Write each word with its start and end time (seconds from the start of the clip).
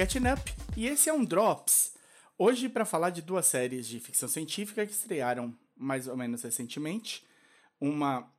Up 0.00 0.54
e 0.76 0.86
esse 0.86 1.08
é 1.08 1.12
um 1.12 1.24
Drops. 1.24 1.92
Hoje 2.38 2.68
para 2.68 2.84
falar 2.84 3.10
de 3.10 3.20
duas 3.20 3.46
séries 3.46 3.88
de 3.88 3.98
ficção 3.98 4.28
científica 4.28 4.86
que 4.86 4.92
estrearam 4.92 5.52
mais 5.76 6.06
ou 6.06 6.16
menos 6.16 6.44
recentemente, 6.44 7.26
uma 7.80 8.32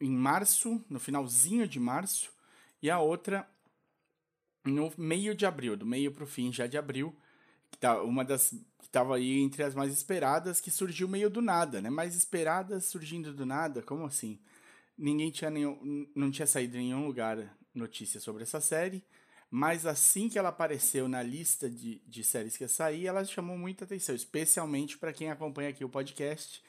em 0.00 0.10
março, 0.10 0.82
no 0.88 0.98
finalzinho 0.98 1.68
de 1.68 1.78
março, 1.78 2.32
e 2.80 2.88
a 2.88 2.98
outra 2.98 3.46
no 4.64 4.90
meio 4.96 5.34
de 5.34 5.44
abril, 5.44 5.76
do 5.76 5.84
meio 5.84 6.10
para 6.12 6.24
o 6.24 6.26
fim 6.26 6.50
já 6.50 6.66
de 6.66 6.78
abril, 6.78 7.14
que 7.70 7.76
tá 7.76 8.02
uma 8.02 8.24
das 8.24 8.48
que 8.78 8.86
estava 8.86 9.16
aí 9.16 9.38
entre 9.38 9.62
as 9.64 9.74
mais 9.74 9.92
esperadas, 9.92 10.62
que 10.62 10.70
surgiu 10.70 11.06
meio 11.06 11.28
do 11.28 11.42
nada, 11.42 11.82
né? 11.82 11.90
Mais 11.90 12.16
esperadas 12.16 12.86
surgindo 12.86 13.34
do 13.34 13.44
nada, 13.44 13.82
como 13.82 14.06
assim? 14.06 14.40
Ninguém 14.96 15.30
tinha 15.30 15.50
nenhum, 15.50 16.08
não 16.16 16.30
tinha 16.30 16.46
saído 16.46 16.78
em 16.78 16.84
nenhum 16.86 17.06
lugar 17.06 17.54
notícia 17.74 18.18
sobre 18.18 18.44
essa 18.44 18.62
série, 18.62 19.04
mas 19.54 19.84
assim 19.84 20.30
que 20.30 20.38
ela 20.38 20.48
apareceu 20.48 21.06
na 21.06 21.22
lista 21.22 21.68
de, 21.68 22.00
de 22.06 22.24
séries 22.24 22.56
que 22.56 22.64
ia 22.64 22.68
sair, 22.68 23.06
ela 23.06 23.22
chamou 23.22 23.58
muita 23.58 23.84
atenção, 23.84 24.14
especialmente 24.14 24.96
para 24.96 25.12
quem 25.12 25.30
acompanha 25.30 25.68
aqui 25.68 25.84
o 25.84 25.90
podcast, 25.90 26.62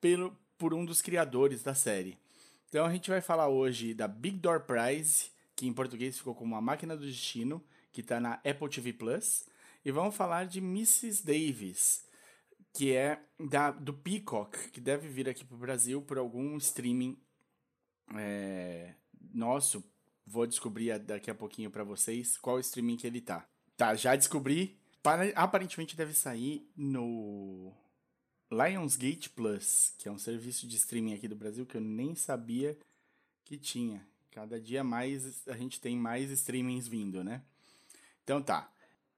pelo, 0.00 0.34
por 0.56 0.72
um 0.72 0.82
dos 0.82 1.02
criadores 1.02 1.62
da 1.62 1.74
série. 1.74 2.18
Então 2.66 2.86
a 2.86 2.90
gente 2.90 3.10
vai 3.10 3.20
falar 3.20 3.48
hoje 3.48 3.92
da 3.92 4.08
Big 4.08 4.38
Door 4.38 4.60
Prize, 4.60 5.30
que 5.54 5.66
em 5.66 5.72
português 5.74 6.16
ficou 6.16 6.34
como 6.34 6.56
A 6.56 6.62
Máquina 6.62 6.96
do 6.96 7.04
Destino, 7.04 7.62
que 7.92 8.00
está 8.00 8.18
na 8.18 8.36
Apple 8.36 8.70
TV 8.70 8.94
Plus, 8.94 9.44
e 9.84 9.92
vamos 9.92 10.16
falar 10.16 10.46
de 10.46 10.60
Mrs. 10.60 11.22
Davis, 11.22 12.06
que 12.72 12.96
é 12.96 13.20
da, 13.38 13.70
do 13.70 13.92
Peacock, 13.92 14.70
que 14.70 14.80
deve 14.80 15.08
vir 15.08 15.28
aqui 15.28 15.44
para 15.44 15.56
o 15.56 15.58
Brasil 15.58 16.00
por 16.00 16.16
algum 16.16 16.56
streaming 16.56 17.20
é, 18.14 18.94
nosso. 19.30 19.84
Vou 20.30 20.46
descobrir 20.46 20.96
daqui 21.00 21.28
a 21.28 21.34
pouquinho 21.34 21.72
para 21.72 21.82
vocês 21.82 22.38
qual 22.38 22.60
streaming 22.60 22.96
que 22.96 23.04
ele 23.04 23.20
tá. 23.20 23.44
Tá, 23.76 23.96
já 23.96 24.14
descobri. 24.14 24.78
Aparentemente 25.34 25.96
deve 25.96 26.14
sair 26.14 26.70
no 26.76 27.72
Lionsgate 28.48 29.28
Plus, 29.30 29.92
que 29.98 30.08
é 30.08 30.12
um 30.12 30.18
serviço 30.18 30.68
de 30.68 30.76
streaming 30.76 31.14
aqui 31.14 31.26
do 31.26 31.34
Brasil 31.34 31.66
que 31.66 31.76
eu 31.76 31.80
nem 31.80 32.14
sabia 32.14 32.78
que 33.44 33.58
tinha. 33.58 34.06
Cada 34.30 34.60
dia 34.60 34.84
mais 34.84 35.42
a 35.48 35.56
gente 35.56 35.80
tem 35.80 35.96
mais 35.96 36.30
streamings 36.30 36.86
vindo, 36.86 37.24
né? 37.24 37.42
Então 38.22 38.40
tá. 38.40 38.70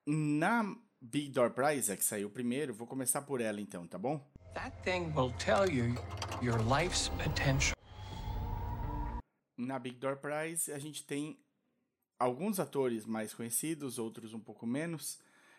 Na 0.06 0.74
Big 0.98 1.28
Door 1.28 1.50
Prize, 1.50 1.94
que 1.94 2.04
saiu 2.04 2.30
primeiro, 2.30 2.72
vou 2.72 2.86
começar 2.86 3.20
por 3.20 3.42
ela 3.42 3.60
então, 3.60 3.86
tá 3.86 3.98
bom? 3.98 4.18
That 4.54 4.74
thing 4.82 5.12
will 5.14 5.32
tell 5.36 5.68
you 5.68 5.94
your 6.40 6.58
life's 6.66 7.10
potential. 7.10 7.81
Na 9.56 9.78
Big 9.78 9.96
Door 9.96 10.16
Prize, 10.16 10.72
a 10.72 10.78
gente 10.78 11.04
tem 11.04 11.38
alguns 12.18 12.60
atores 12.60 13.04
mais 13.04 13.34
conhecidos, 13.34 13.98
outros 13.98 14.32
um 14.32 14.40
pouco 14.40 14.66
menos, 14.66 15.18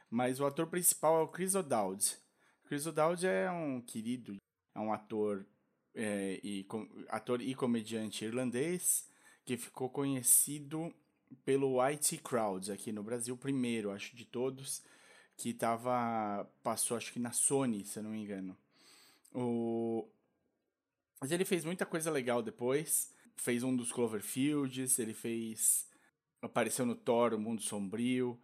mas 0.10 0.40
o 0.40 0.46
ator 0.46 0.68
principal 0.68 1.20
é 1.20 1.24
o 1.24 1.28
Chris 1.28 1.56
O'Dowd. 1.56 2.18
Chris 2.66 2.86
O'Dowd 2.86 3.26
é 3.26 3.52
um 3.52 3.82
querido, 3.82 4.38
é 4.74 4.80
um 4.80 4.94
ator, 4.94 5.46
é, 5.94 6.40
e, 6.44 6.64
com, 6.64 6.88
ator 7.10 7.42
e 7.42 7.54
comediante 7.54 8.26
irlandês 8.26 9.08
que 9.46 9.58
ficou 9.58 9.90
conhecido 9.90 10.94
pelo 11.44 11.82
IT 11.82 12.18
Crowds 12.20 12.70
aqui 12.70 12.92
no 12.92 13.04
Brasil, 13.04 13.36
primeiro, 13.36 13.92
acho, 13.92 14.16
de 14.16 14.26
todos, 14.26 14.82
que 15.36 15.54
tava, 15.54 16.50
passou, 16.62 16.96
acho 16.96 17.12
que 17.12 17.20
na 17.20 17.32
Sony, 17.32 17.84
se 17.84 18.00
eu 18.00 18.04
não 18.04 18.12
me 18.12 18.22
engano. 18.22 18.58
O... 19.34 20.08
Mas 21.20 21.32
ele 21.32 21.46
fez 21.46 21.66
muita 21.66 21.86
coisa 21.86 22.12
legal 22.12 22.42
depois, 22.42 23.13
fez 23.36 23.64
um 23.64 23.76
dos 23.76 23.92
Cloverfields, 23.92 25.00
ele 25.00 25.14
fez... 25.14 25.88
apareceu 26.42 26.86
no 26.86 26.96
Thor, 26.96 27.34
O 27.34 27.40
Mundo 27.40 27.62
Sombrio, 27.62 28.40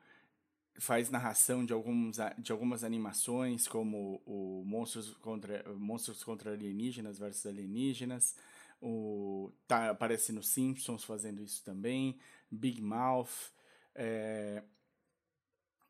faz 0.80 1.10
narração 1.10 1.66
de, 1.66 1.74
alguns, 1.74 2.18
de 2.38 2.52
algumas 2.52 2.84
animações, 2.84 3.68
como 3.68 4.22
o 4.26 4.64
Monstros 4.66 5.14
contra, 5.16 5.64
Monstros 5.76 6.24
contra 6.24 6.54
Alienígenas 6.54 7.20
versus 7.20 7.46
Alienígenas, 7.46 8.36
o, 8.82 9.52
tá, 9.68 9.90
aparece 9.90 10.32
no 10.32 10.42
Simpsons 10.42 11.04
fazendo 11.04 11.42
isso 11.44 11.64
também, 11.64 12.18
Big 12.50 12.82
Mouth, 12.82 13.52
é, 13.94 14.64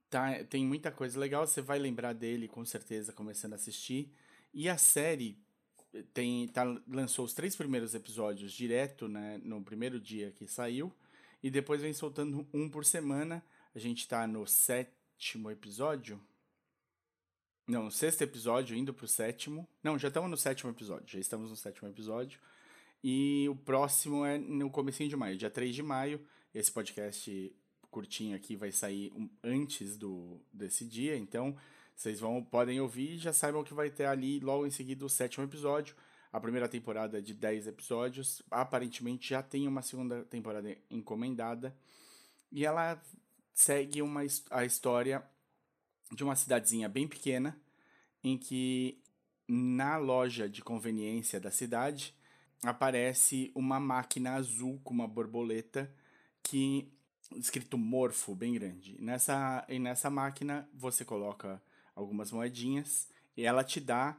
tá, 0.09 0.43
tem 0.45 0.65
muita 0.65 0.91
coisa 0.91 1.19
legal, 1.19 1.45
você 1.45 1.61
vai 1.61 1.77
lembrar 1.77 2.13
dele 2.13 2.47
com 2.47 2.65
certeza 2.65 3.13
começando 3.13 3.53
a 3.53 3.55
assistir. 3.55 4.11
E 4.51 4.67
a 4.67 4.77
série 4.77 5.37
tem, 6.13 6.47
tá, 6.47 6.63
lançou 6.87 7.25
os 7.25 7.33
três 7.33 7.55
primeiros 7.55 7.95
episódios 7.95 8.51
direto 8.51 9.07
né, 9.07 9.39
no 9.43 9.63
primeiro 9.63 9.99
dia 9.99 10.31
que 10.31 10.47
saiu, 10.47 10.93
e 11.41 11.49
depois 11.49 11.81
vem 11.81 11.93
soltando 11.93 12.47
um 12.53 12.69
por 12.69 12.85
semana. 12.85 13.43
A 13.73 13.79
gente 13.79 13.99
está 13.99 14.27
no 14.27 14.45
sétimo 14.45 15.49
episódio. 15.49 16.19
Não, 17.67 17.83
no 17.83 17.91
sexto 17.91 18.23
episódio, 18.23 18.75
indo 18.75 18.93
pro 18.93 19.07
sétimo. 19.07 19.67
Não, 19.83 19.97
já 19.97 20.07
estamos 20.07 20.29
no 20.29 20.37
sétimo 20.37 20.71
episódio. 20.71 21.07
Já 21.07 21.19
estamos 21.19 21.49
no 21.49 21.55
sétimo 21.55 21.87
episódio. 21.87 22.39
E 23.03 23.47
o 23.47 23.55
próximo 23.55 24.25
é 24.25 24.37
no 24.37 24.69
comecinho 24.69 25.07
de 25.07 25.15
maio, 25.15 25.37
dia 25.37 25.49
3 25.49 25.73
de 25.73 25.83
maio. 25.83 26.19
Esse 26.53 26.71
podcast 26.71 27.55
curtinho 27.89 28.35
aqui 28.35 28.55
vai 28.55 28.71
sair 28.71 29.13
antes 29.43 29.97
do 29.97 30.41
desse 30.51 30.85
dia, 30.85 31.15
então 31.15 31.55
vocês 31.99 32.17
vão 32.17 32.41
podem 32.41 32.79
ouvir 32.79 33.15
e 33.15 33.17
já 33.17 33.33
saibam 33.33 33.61
que 33.61 33.73
vai 33.73 33.89
ter 33.89 34.05
ali 34.05 34.39
logo 34.39 34.65
em 34.65 34.71
seguida 34.71 35.05
o 35.05 35.09
sétimo 35.09 35.43
episódio. 35.43 35.97
A 36.31 36.39
primeira 36.39 36.69
temporada 36.69 37.17
é 37.17 37.21
de 37.21 37.33
10 37.33 37.67
episódios, 37.67 38.41
aparentemente 38.49 39.31
já 39.31 39.43
tem 39.43 39.67
uma 39.67 39.81
segunda 39.81 40.23
temporada 40.23 40.77
encomendada. 40.89 41.75
E 42.53 42.65
ela 42.65 43.01
segue 43.53 44.01
uma, 44.01 44.21
a 44.49 44.63
história 44.63 45.21
de 46.13 46.23
uma 46.23 46.37
cidadezinha 46.37 46.87
bem 46.87 47.05
pequena, 47.05 47.59
em 48.23 48.37
que 48.37 49.03
na 49.45 49.97
loja 49.97 50.47
de 50.47 50.61
conveniência 50.61 51.37
da 51.37 51.51
cidade 51.51 52.15
aparece 52.63 53.51
uma 53.53 53.77
máquina 53.77 54.35
azul 54.35 54.79
com 54.85 54.93
uma 54.93 55.07
borboleta 55.07 55.93
que 56.41 56.89
escrito 57.35 57.77
morfo 57.77 58.33
bem 58.33 58.53
grande. 58.53 58.95
Nessa 59.01 59.65
e 59.67 59.77
nessa 59.79 60.09
máquina 60.09 60.69
você 60.73 61.03
coloca 61.03 61.61
algumas 61.99 62.31
moedinhas 62.31 63.07
e 63.35 63.45
ela 63.45 63.63
te 63.63 63.79
dá 63.79 64.17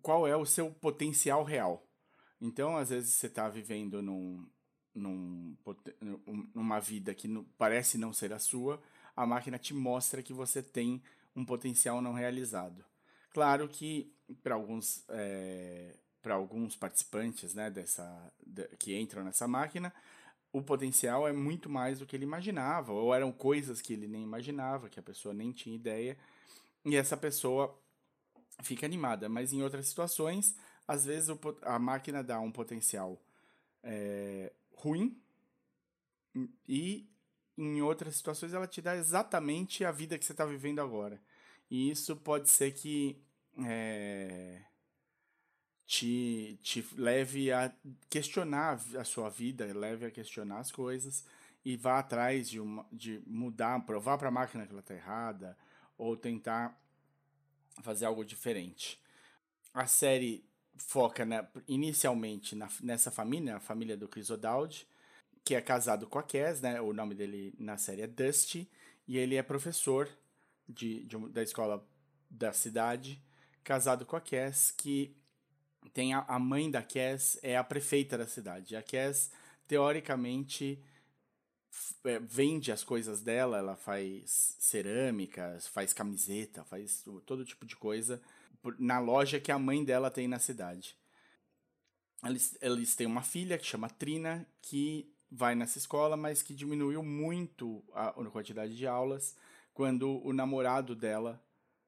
qual 0.00 0.26
é 0.26 0.36
o 0.36 0.46
seu 0.46 0.70
potencial 0.70 1.44
real. 1.44 1.86
Então, 2.40 2.76
às 2.76 2.90
vezes 2.90 3.14
você 3.14 3.26
está 3.26 3.48
vivendo 3.48 4.02
num, 4.02 4.48
num, 4.94 5.56
numa 6.54 6.80
vida 6.80 7.14
que 7.14 7.28
parece 7.56 7.98
não 7.98 8.12
ser 8.12 8.32
a 8.32 8.38
sua, 8.38 8.82
a 9.14 9.26
máquina 9.26 9.58
te 9.58 9.74
mostra 9.74 10.22
que 10.22 10.32
você 10.32 10.62
tem 10.62 11.02
um 11.36 11.44
potencial 11.44 12.00
não 12.00 12.14
realizado. 12.14 12.84
Claro 13.30 13.68
que 13.68 14.12
para 14.42 14.54
alguns 14.54 15.04
é, 15.08 15.94
alguns 16.30 16.76
participantes 16.76 17.54
né, 17.54 17.70
dessa, 17.70 18.32
de, 18.44 18.66
que 18.78 18.98
entram 18.98 19.24
nessa 19.24 19.48
máquina, 19.48 19.92
o 20.52 20.62
potencial 20.62 21.26
é 21.26 21.32
muito 21.32 21.70
mais 21.70 21.98
do 21.98 22.06
que 22.06 22.14
ele 22.14 22.24
imaginava, 22.24 22.92
ou 22.92 23.14
eram 23.14 23.32
coisas 23.32 23.80
que 23.80 23.94
ele 23.94 24.06
nem 24.06 24.22
imaginava, 24.22 24.88
que 24.88 25.00
a 25.00 25.02
pessoa 25.02 25.32
nem 25.32 25.50
tinha 25.50 25.74
ideia, 25.74 26.16
e 26.84 26.96
essa 26.96 27.16
pessoa 27.16 27.78
fica 28.62 28.86
animada. 28.86 29.28
Mas 29.28 29.52
em 29.52 29.62
outras 29.62 29.86
situações, 29.86 30.56
às 30.86 31.04
vezes 31.04 31.28
o, 31.28 31.38
a 31.62 31.78
máquina 31.78 32.22
dá 32.22 32.40
um 32.40 32.50
potencial 32.50 33.20
é, 33.82 34.52
ruim, 34.74 35.18
e 36.66 37.06
em 37.58 37.82
outras 37.82 38.16
situações 38.16 38.54
ela 38.54 38.66
te 38.66 38.80
dá 38.80 38.96
exatamente 38.96 39.84
a 39.84 39.92
vida 39.92 40.18
que 40.18 40.24
você 40.24 40.32
está 40.32 40.44
vivendo 40.44 40.80
agora. 40.80 41.20
E 41.70 41.90
isso 41.90 42.16
pode 42.16 42.50
ser 42.50 42.72
que. 42.72 43.20
É, 43.66 44.62
te, 45.92 46.58
te 46.62 46.86
leve 46.96 47.52
a 47.52 47.70
questionar 48.08 48.80
a 48.98 49.04
sua 49.04 49.28
vida, 49.28 49.66
leve 49.76 50.06
a 50.06 50.10
questionar 50.10 50.60
as 50.60 50.72
coisas 50.72 51.26
e 51.62 51.76
vá 51.76 51.98
atrás 51.98 52.48
de, 52.48 52.58
uma, 52.58 52.86
de 52.90 53.22
mudar, 53.26 53.78
provar 53.84 54.16
para 54.16 54.28
a 54.28 54.30
máquina 54.30 54.64
que 54.64 54.72
ela 54.72 54.80
está 54.80 54.94
errada 54.94 55.56
ou 56.02 56.16
tentar 56.16 56.76
fazer 57.80 58.06
algo 58.06 58.24
diferente. 58.24 59.00
A 59.72 59.86
série 59.86 60.44
foca 60.76 61.24
né, 61.24 61.46
inicialmente 61.68 62.56
na, 62.56 62.68
nessa 62.80 63.10
família, 63.10 63.56
a 63.56 63.60
família 63.60 63.96
do 63.96 64.08
Chris 64.08 64.28
O'Dowd, 64.28 64.86
que 65.44 65.54
é 65.54 65.60
casado 65.60 66.08
com 66.08 66.18
a 66.18 66.22
Cass, 66.22 66.60
né? 66.60 66.80
O 66.80 66.92
nome 66.92 67.14
dele 67.14 67.54
na 67.56 67.76
série 67.76 68.02
é 68.02 68.06
Dusty, 68.06 68.68
e 69.06 69.16
ele 69.16 69.36
é 69.36 69.42
professor 69.42 70.08
de, 70.68 71.04
de 71.04 71.16
da 71.28 71.42
escola 71.42 71.86
da 72.28 72.52
cidade, 72.52 73.22
casado 73.62 74.04
com 74.04 74.16
a 74.16 74.20
Cass, 74.20 74.72
que 74.72 75.16
tem 75.92 76.14
a, 76.14 76.24
a 76.26 76.38
mãe 76.38 76.68
da 76.68 76.82
Cass, 76.82 77.38
é 77.42 77.56
a 77.56 77.64
prefeita 77.64 78.18
da 78.18 78.26
cidade. 78.26 78.74
A 78.74 78.82
Cass, 78.82 79.30
teoricamente, 79.68 80.82
vende 82.22 82.70
as 82.70 82.84
coisas 82.84 83.22
dela, 83.22 83.58
ela 83.58 83.76
faz 83.76 84.56
cerâmicas, 84.58 85.66
faz 85.66 85.92
camiseta, 85.92 86.64
faz 86.64 87.04
todo 87.24 87.44
tipo 87.44 87.64
de 87.64 87.76
coisa 87.76 88.20
na 88.78 88.98
loja 88.98 89.40
que 89.40 89.50
a 89.50 89.58
mãe 89.58 89.84
dela 89.84 90.10
tem 90.10 90.28
na 90.28 90.38
cidade. 90.38 90.96
Eles, 92.24 92.56
eles 92.60 92.94
têm 92.94 93.06
uma 93.06 93.22
filha 93.22 93.58
que 93.58 93.66
chama 93.66 93.90
Trina, 93.90 94.46
que 94.60 95.12
vai 95.30 95.54
nessa 95.54 95.78
escola, 95.78 96.16
mas 96.16 96.42
que 96.42 96.54
diminuiu 96.54 97.02
muito 97.02 97.82
a, 97.92 98.08
a 98.08 98.30
quantidade 98.30 98.76
de 98.76 98.86
aulas. 98.86 99.36
quando 99.74 100.24
o 100.24 100.32
namorado 100.32 100.94
dela 100.94 101.42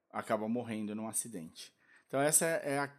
acaba 0.09 0.47
morrendo 0.47 0.95
num 0.95 1.07
acidente. 1.07 1.71
Então 2.07 2.19
essa 2.19 2.45
é, 2.45 2.79
a, 2.79 2.89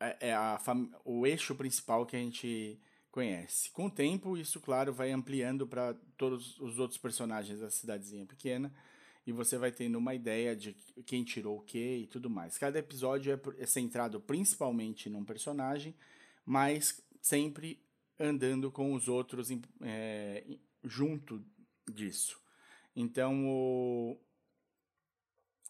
é, 0.00 0.28
é 0.28 0.34
a, 0.34 0.60
o 1.04 1.26
eixo 1.26 1.54
principal 1.54 2.04
que 2.04 2.16
a 2.16 2.18
gente 2.18 2.80
conhece. 3.14 3.70
Com 3.70 3.86
o 3.86 3.90
tempo, 3.90 4.36
isso, 4.36 4.60
claro, 4.60 4.92
vai 4.92 5.12
ampliando 5.12 5.68
para 5.68 5.94
todos 6.16 6.58
os 6.58 6.80
outros 6.80 6.98
personagens 6.98 7.60
da 7.60 7.70
cidadezinha 7.70 8.26
pequena 8.26 8.74
e 9.24 9.30
você 9.30 9.56
vai 9.56 9.70
tendo 9.70 9.96
uma 9.98 10.16
ideia 10.16 10.56
de 10.56 10.74
quem 11.06 11.22
tirou 11.22 11.58
o 11.58 11.62
que 11.62 11.98
e 11.98 12.06
tudo 12.08 12.28
mais. 12.28 12.58
Cada 12.58 12.76
episódio 12.76 13.32
é, 13.32 13.62
é 13.62 13.66
centrado 13.66 14.20
principalmente 14.20 15.08
num 15.08 15.24
personagem, 15.24 15.94
mas 16.44 17.00
sempre 17.22 17.80
andando 18.18 18.68
com 18.68 18.92
os 18.92 19.06
outros 19.06 19.48
é, 19.80 20.44
junto 20.82 21.40
disso. 21.88 22.36
Então, 22.96 23.46
o, 23.46 24.18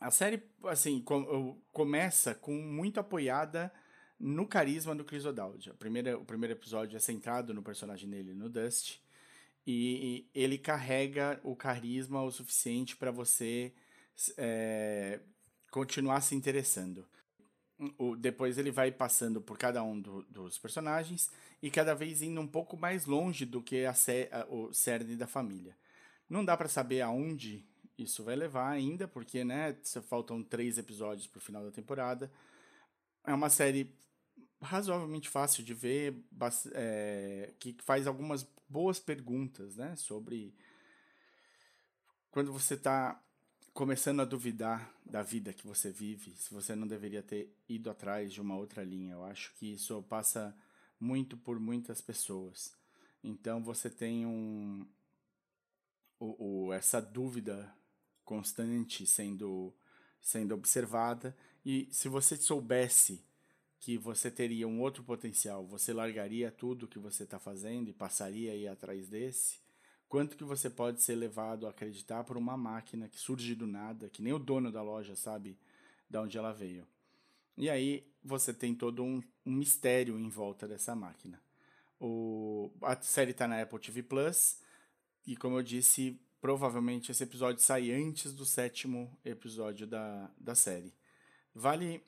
a 0.01 0.11
série, 0.11 0.43
assim, 0.65 1.03
com, 1.03 1.61
começa 1.71 2.35
com 2.35 2.55
muito 2.55 3.01
apoiada 3.01 3.71
no 4.25 4.47
carisma 4.47 4.95
do 4.95 5.05
Chris 5.05 5.27
O'Dowd. 5.27 5.71
O 5.71 6.25
primeiro 6.25 6.53
episódio 6.55 6.97
é 6.97 6.99
centrado 6.99 7.53
no 7.53 7.63
personagem 7.63 8.09
dele, 8.09 8.33
no 8.33 8.49
Dust, 8.49 8.97
e, 9.67 10.27
e 10.35 10.41
ele 10.43 10.57
carrega 10.57 11.39
o 11.45 11.55
carisma 11.55 12.23
o 12.23 12.31
suficiente 12.31 12.97
para 12.97 13.11
você 13.11 13.71
é, 14.39 15.21
continuar 15.71 16.23
se 16.23 16.35
interessando. 16.35 17.07
O, 17.99 18.17
depois 18.17 18.57
ele 18.57 18.71
vai 18.71 18.91
passando 18.91 19.43
por 19.43 19.59
cada 19.59 19.83
um 19.83 20.01
do, 20.01 20.23
dos 20.23 20.57
personagens 20.57 21.31
e 21.61 21.71
cada 21.71 21.95
vez 21.95 22.23
indo 22.23 22.41
um 22.41 22.49
pouco 22.49 22.79
mais 22.79 23.05
longe 23.05 23.45
do 23.45 23.61
que 23.61 23.85
a, 23.85 23.91
a 23.93 24.47
o 24.49 24.73
cerne 24.73 25.17
da 25.17 25.27
família. 25.27 25.77
Não 26.31 26.43
dá 26.43 26.57
para 26.57 26.69
saber 26.69 27.03
aonde 27.03 27.63
isso 27.99 28.25
vai 28.25 28.37
levar 28.37 28.71
ainda, 28.71 29.07
porque 29.07 29.45
né, 29.45 29.77
faltam 30.09 30.43
três 30.43 30.79
episódios 30.79 31.27
para 31.27 31.39
o 31.39 31.43
final 31.43 31.63
da 31.63 31.71
temporada. 31.71 32.33
É 33.27 33.35
uma 33.35 33.51
série 33.51 33.93
razoavelmente 34.65 35.29
fácil 35.29 35.63
de 35.63 35.75
ver, 35.75 36.17
é, 36.73 37.53
que 37.59 37.77
faz 37.83 38.07
algumas 38.07 38.47
boas 38.69 38.99
perguntas 38.99 39.77
né, 39.77 39.95
sobre 39.97 40.55
quando 42.31 42.53
você 42.53 42.75
está 42.75 43.21
começando 43.73 44.21
a 44.21 44.25
duvidar 44.25 44.93
da 45.05 45.23
vida 45.23 45.53
que 45.53 45.67
você 45.67 45.91
vive, 45.91 46.35
se 46.37 46.53
você 46.55 46.75
não 46.75 46.87
deveria 46.87 47.23
ter 47.23 47.53
ido 47.69 47.91
atrás 47.91 48.33
de 48.33 48.41
uma 48.41 48.57
outra 48.57 48.83
linha. 48.83 49.15
Eu 49.15 49.25
acho 49.25 49.53
que 49.55 49.75
isso 49.75 50.03
passa 50.05 50.57
muito 50.99 51.37
por 51.37 51.59
muitas 51.59 52.01
pessoas. 52.01 52.73
Então 53.23 53.63
você 53.63 53.91
tem 53.91 54.27
um, 54.27 54.87
o, 56.19 56.67
o, 56.67 56.73
essa 56.73 57.01
dúvida 57.01 57.73
constante 58.25 59.07
sendo, 59.07 59.75
sendo 60.21 60.55
observada. 60.55 61.37
E 61.65 61.89
se 61.91 62.09
você 62.09 62.37
soubesse 62.37 63.25
que 63.85 63.99
você 63.99 64.31
teria 64.31 64.67
um 64.67 64.81
outro 64.81 65.05
potencial, 65.05 65.67
você 65.67 65.93
largaria 65.93 66.51
tudo 66.51 66.89
que 66.89 66.99
você 66.99 67.25
está 67.25 67.39
fazendo 67.39 67.91
e 67.91 67.93
passaria 67.93 68.51
a 68.51 68.57
ir 68.57 68.67
atrás 68.67 69.07
desse? 69.09 69.59
Quanto 70.09 70.39
que 70.39 70.45
você 70.45 70.71
pode 70.71 71.03
ser 71.03 71.15
levado 71.17 71.67
a 71.67 71.71
acreditar 71.71 72.25
por 72.25 72.39
uma 72.39 72.57
máquina 72.57 73.11
que 73.11 73.19
surge 73.21 73.55
do 73.55 73.67
nada, 73.67 74.09
que 74.09 74.23
nem 74.23 74.33
o 74.33 74.39
dono 74.39 74.73
da 74.73 74.81
loja 74.81 75.15
sabe 75.15 75.59
de 76.09 76.17
onde 76.17 76.39
ela 76.39 76.51
veio? 76.51 76.87
E 77.59 77.69
aí 77.69 78.11
você 78.23 78.55
tem 78.55 78.75
todo 78.75 79.05
um, 79.05 79.23
um 79.45 79.53
mistério 79.53 80.19
em 80.19 80.31
volta 80.31 80.67
dessa 80.67 80.95
máquina. 80.95 81.39
O, 82.01 82.73
a 82.81 82.99
série 83.03 83.33
está 83.33 83.47
na 83.47 83.61
Apple 83.61 83.79
TV 83.79 84.03
Plus 84.03 84.61
e, 85.27 85.37
como 85.37 85.59
eu 85.59 85.63
disse, 85.63 86.19
provavelmente 86.41 87.13
esse 87.13 87.23
episódio 87.23 87.63
sai 87.63 87.91
antes 87.91 88.33
do 88.33 88.47
sétimo 88.47 89.15
episódio 89.23 89.87
da, 89.87 90.31
da 90.39 90.55
série. 90.55 90.95
Vale, 91.55 92.03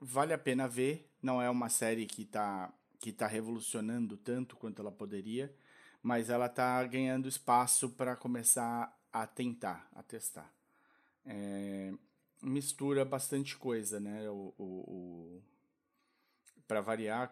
vale 0.00 0.32
a 0.32 0.38
pena 0.38 0.66
ver, 0.66 1.11
não 1.22 1.40
é 1.40 1.48
uma 1.48 1.68
série 1.68 2.06
que 2.06 2.22
está 2.22 2.72
que 2.98 3.12
tá 3.12 3.26
revolucionando 3.26 4.16
tanto 4.16 4.56
quanto 4.56 4.80
ela 4.80 4.92
poderia, 4.92 5.52
mas 6.00 6.30
ela 6.30 6.46
está 6.46 6.84
ganhando 6.84 7.28
espaço 7.28 7.90
para 7.90 8.14
começar 8.14 8.96
a 9.12 9.26
tentar, 9.26 9.88
a 9.92 10.04
testar. 10.04 10.52
É, 11.26 11.92
mistura 12.40 13.04
bastante 13.04 13.56
coisa, 13.56 13.98
né? 13.98 14.30
O, 14.30 14.54
o, 14.56 14.64
o 14.64 15.42
para 16.66 16.80
variar, 16.80 17.30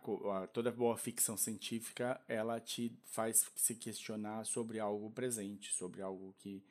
toda 0.52 0.70
boa 0.70 0.98
ficção 0.98 1.36
científica 1.36 2.20
ela 2.28 2.60
te 2.60 2.92
faz 3.06 3.50
se 3.56 3.74
questionar 3.74 4.44
sobre 4.44 4.78
algo 4.78 5.10
presente, 5.10 5.72
sobre 5.72 6.02
algo 6.02 6.34
que, 6.40 6.62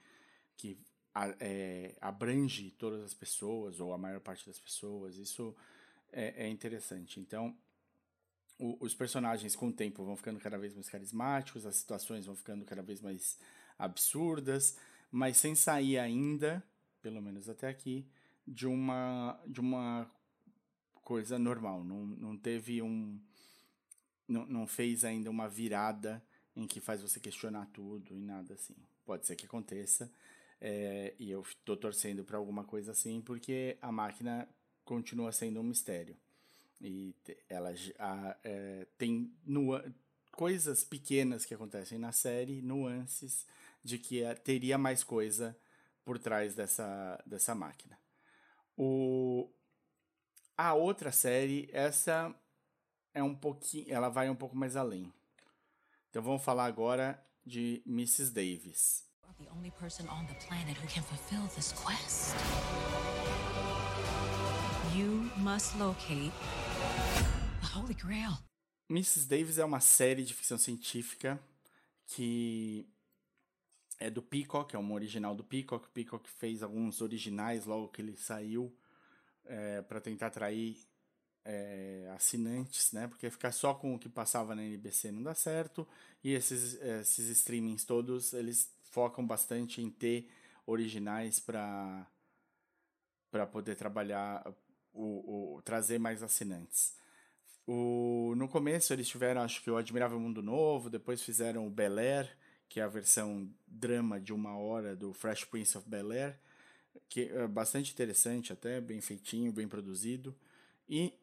que 0.55 0.77
é, 1.39 1.95
abrange 1.99 2.69
todas 2.71 3.01
as 3.01 3.13
pessoas 3.13 3.79
ou 3.79 3.91
a 3.91 3.97
maior 3.97 4.19
parte 4.19 4.45
das 4.45 4.59
pessoas. 4.59 5.15
Isso 5.17 5.55
é, 6.11 6.45
é 6.45 6.49
interessante. 6.49 7.19
Então, 7.19 7.55
o, 8.57 8.77
os 8.79 8.93
personagens 8.93 9.55
com 9.55 9.67
o 9.67 9.73
tempo 9.73 10.03
vão 10.03 10.15
ficando 10.15 10.39
cada 10.39 10.57
vez 10.57 10.73
mais 10.73 10.89
carismáticos, 10.89 11.65
as 11.65 11.75
situações 11.75 12.25
vão 12.25 12.35
ficando 12.35 12.65
cada 12.65 12.81
vez 12.81 13.01
mais 13.01 13.39
absurdas, 13.77 14.77
mas 15.11 15.37
sem 15.37 15.55
sair 15.55 15.97
ainda, 15.97 16.63
pelo 17.01 17.21
menos 17.21 17.49
até 17.49 17.67
aqui, 17.67 18.05
de 18.45 18.67
uma 18.67 19.39
de 19.47 19.59
uma 19.59 20.09
coisa 21.09 21.39
normal, 21.39 21.83
não, 21.83 22.05
não 22.05 22.37
teve 22.37 22.81
um. 22.81 23.19
Não, 24.27 24.45
não 24.45 24.67
fez 24.67 25.03
ainda 25.03 25.27
uma 25.31 25.49
virada 25.49 26.23
em 26.55 26.67
que 26.67 26.79
faz 26.79 27.01
você 27.01 27.19
questionar 27.19 27.65
tudo 27.73 28.15
e 28.15 28.21
nada 28.21 28.53
assim. 28.53 28.75
Pode 29.03 29.25
ser 29.25 29.35
que 29.35 29.47
aconteça, 29.47 30.11
é, 30.61 31.15
e 31.17 31.31
eu 31.31 31.41
estou 31.41 31.75
torcendo 31.75 32.23
para 32.23 32.37
alguma 32.37 32.63
coisa 32.63 32.91
assim, 32.91 33.21
porque 33.21 33.75
a 33.81 33.91
máquina 33.91 34.47
continua 34.89 35.31
sendo 35.31 35.59
um 35.59 35.63
mistério. 35.63 36.17
E 36.81 37.15
ela 37.47 37.71
a, 37.99 38.35
é, 38.43 38.87
tem 38.97 39.31
coisas 40.31 40.83
pequenas 40.83 41.45
que 41.45 41.53
acontecem 41.53 41.99
na 41.99 42.11
série, 42.11 42.59
nuances 42.59 43.45
de 43.83 43.99
que 43.99 44.23
é, 44.23 44.33
teria 44.33 44.79
mais 44.79 45.03
coisa 45.03 45.55
por 46.03 46.17
trás 46.17 46.55
dessa, 46.55 47.21
dessa 47.23 47.53
máquina. 47.53 47.99
O, 48.75 49.47
a 50.57 50.73
outra 50.73 51.11
série, 51.11 51.69
essa 51.71 52.33
é 53.13 53.21
um 53.21 53.35
pouquinho, 53.35 53.93
ela 53.93 54.09
vai 54.09 54.27
um 54.27 54.35
pouco 54.35 54.55
mais 54.55 54.75
além. 54.75 55.13
Então 56.09 56.23
vamos 56.23 56.43
falar 56.43 56.65
agora 56.65 57.23
de 57.45 57.83
Mrs. 57.85 58.31
Davis. 58.31 59.07
The 59.37 59.49
only 59.55 59.71
person 59.71 60.05
on 60.09 60.25
the 60.25 60.33
planet 60.47 60.75
who 60.77 60.87
can 60.87 61.01
fulfill 61.03 61.47
this 61.55 61.71
quest. 61.71 62.35
Must 65.49 65.79
locate 65.79 66.31
the 67.59 67.75
Holy 67.75 67.95
Grail. 67.95 68.37
Mrs. 68.87 69.27
Davis 69.27 69.57
é 69.57 69.65
uma 69.65 69.79
série 69.79 70.23
de 70.23 70.31
ficção 70.31 70.59
científica 70.59 71.39
que 72.05 72.87
é 73.99 74.11
do 74.11 74.21
Peacock, 74.21 74.75
é 74.75 74.77
uma 74.77 74.93
original 74.93 75.33
do 75.33 75.43
Peacock. 75.43 75.87
O 75.87 75.89
Peacock 75.89 76.29
fez 76.29 76.61
alguns 76.61 77.01
originais 77.01 77.65
logo 77.65 77.87
que 77.87 77.99
ele 77.99 78.15
saiu 78.15 78.71
é, 79.43 79.81
para 79.81 79.99
tentar 79.99 80.27
atrair 80.27 80.77
é, 81.43 82.11
assinantes, 82.15 82.91
né? 82.91 83.07
Porque 83.07 83.27
ficar 83.31 83.51
só 83.51 83.73
com 83.73 83.95
o 83.95 83.99
que 83.99 84.07
passava 84.07 84.53
na 84.53 84.61
NBC 84.61 85.11
não 85.11 85.23
dá 85.23 85.33
certo. 85.33 85.87
E 86.23 86.31
esses, 86.31 86.75
esses 86.75 87.27
streamings 87.29 87.83
todos, 87.83 88.33
eles 88.33 88.71
focam 88.91 89.25
bastante 89.25 89.81
em 89.81 89.89
ter 89.89 90.29
originais 90.67 91.39
para 91.39 92.05
para 93.31 93.45
poder 93.45 93.75
trabalhar, 93.75 94.43
o, 94.99 95.57
o, 95.57 95.61
trazer 95.61 95.97
mais 95.97 96.21
assinantes. 96.21 96.93
O, 97.65 98.33
no 98.35 98.47
começo 98.47 98.91
eles 98.91 99.07
tiveram, 99.07 99.41
acho 99.41 99.61
que 99.63 99.71
o 99.71 99.77
Admirável 99.77 100.19
Mundo 100.19 100.41
Novo, 100.41 100.89
depois 100.89 101.21
fizeram 101.21 101.65
o 101.65 101.69
Bel 101.69 101.97
Air, 101.97 102.37
que 102.67 102.79
é 102.79 102.83
a 102.83 102.87
versão 102.87 103.49
drama 103.65 104.19
de 104.19 104.33
uma 104.33 104.57
hora 104.57 104.95
do 104.95 105.13
Fresh 105.13 105.45
Prince 105.45 105.77
of 105.77 105.87
Bel 105.87 106.11
Air, 106.11 106.37
que 107.07 107.29
é 107.29 107.47
bastante 107.47 107.93
interessante 107.93 108.51
até, 108.51 108.81
bem 108.81 108.99
feitinho, 108.99 109.53
bem 109.53 109.67
produzido. 109.67 110.35
E 110.87 111.13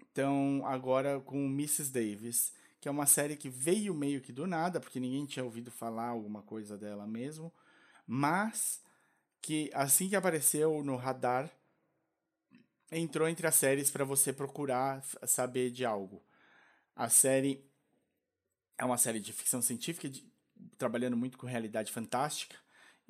então 0.00 0.62
agora 0.64 1.20
com 1.20 1.44
Mrs. 1.46 1.92
Davis, 1.92 2.52
que 2.80 2.88
é 2.88 2.90
uma 2.90 3.06
série 3.06 3.36
que 3.36 3.50
veio 3.50 3.94
meio 3.94 4.20
que 4.20 4.32
do 4.32 4.46
nada, 4.46 4.80
porque 4.80 4.98
ninguém 4.98 5.26
tinha 5.26 5.44
ouvido 5.44 5.70
falar 5.70 6.08
alguma 6.08 6.42
coisa 6.42 6.78
dela 6.78 7.06
mesmo, 7.06 7.52
mas 8.06 8.82
que 9.42 9.70
assim 9.74 10.08
que 10.08 10.16
apareceu 10.16 10.82
no 10.82 10.96
radar 10.96 11.50
entrou 12.90 13.28
entre 13.28 13.46
as 13.46 13.54
séries 13.54 13.90
para 13.90 14.04
você 14.04 14.32
procurar 14.32 15.04
saber 15.26 15.70
de 15.70 15.84
algo. 15.84 16.22
A 16.94 17.08
série 17.08 17.64
é 18.78 18.84
uma 18.84 18.98
série 18.98 19.20
de 19.20 19.32
ficção 19.32 19.62
científica 19.62 20.08
de, 20.08 20.24
trabalhando 20.76 21.16
muito 21.16 21.38
com 21.38 21.46
realidade 21.46 21.92
fantástica 21.92 22.56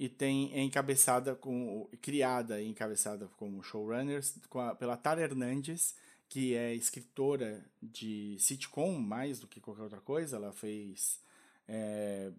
e 0.01 0.09
tem 0.09 0.51
é 0.55 0.63
encabeçada 0.63 1.35
com 1.35 1.87
criada 2.01 2.61
e 2.61 2.67
encabeçada 2.67 3.29
como 3.37 3.63
showrunners 3.63 4.35
a, 4.55 4.75
pela 4.75 4.97
Tara 4.97 5.21
Hernandes, 5.21 5.95
que 6.29 6.55
é 6.55 6.75
escritora 6.75 7.63
de 7.83 8.37
sitcom 8.39 8.99
mais 8.99 9.39
do 9.41 9.47
que 9.47 9.61
qualquer 9.61 9.83
outra 9.83 10.01
coisa. 10.01 10.37
Ela 10.37 10.53
fez 10.53 11.21
é, 11.69 12.33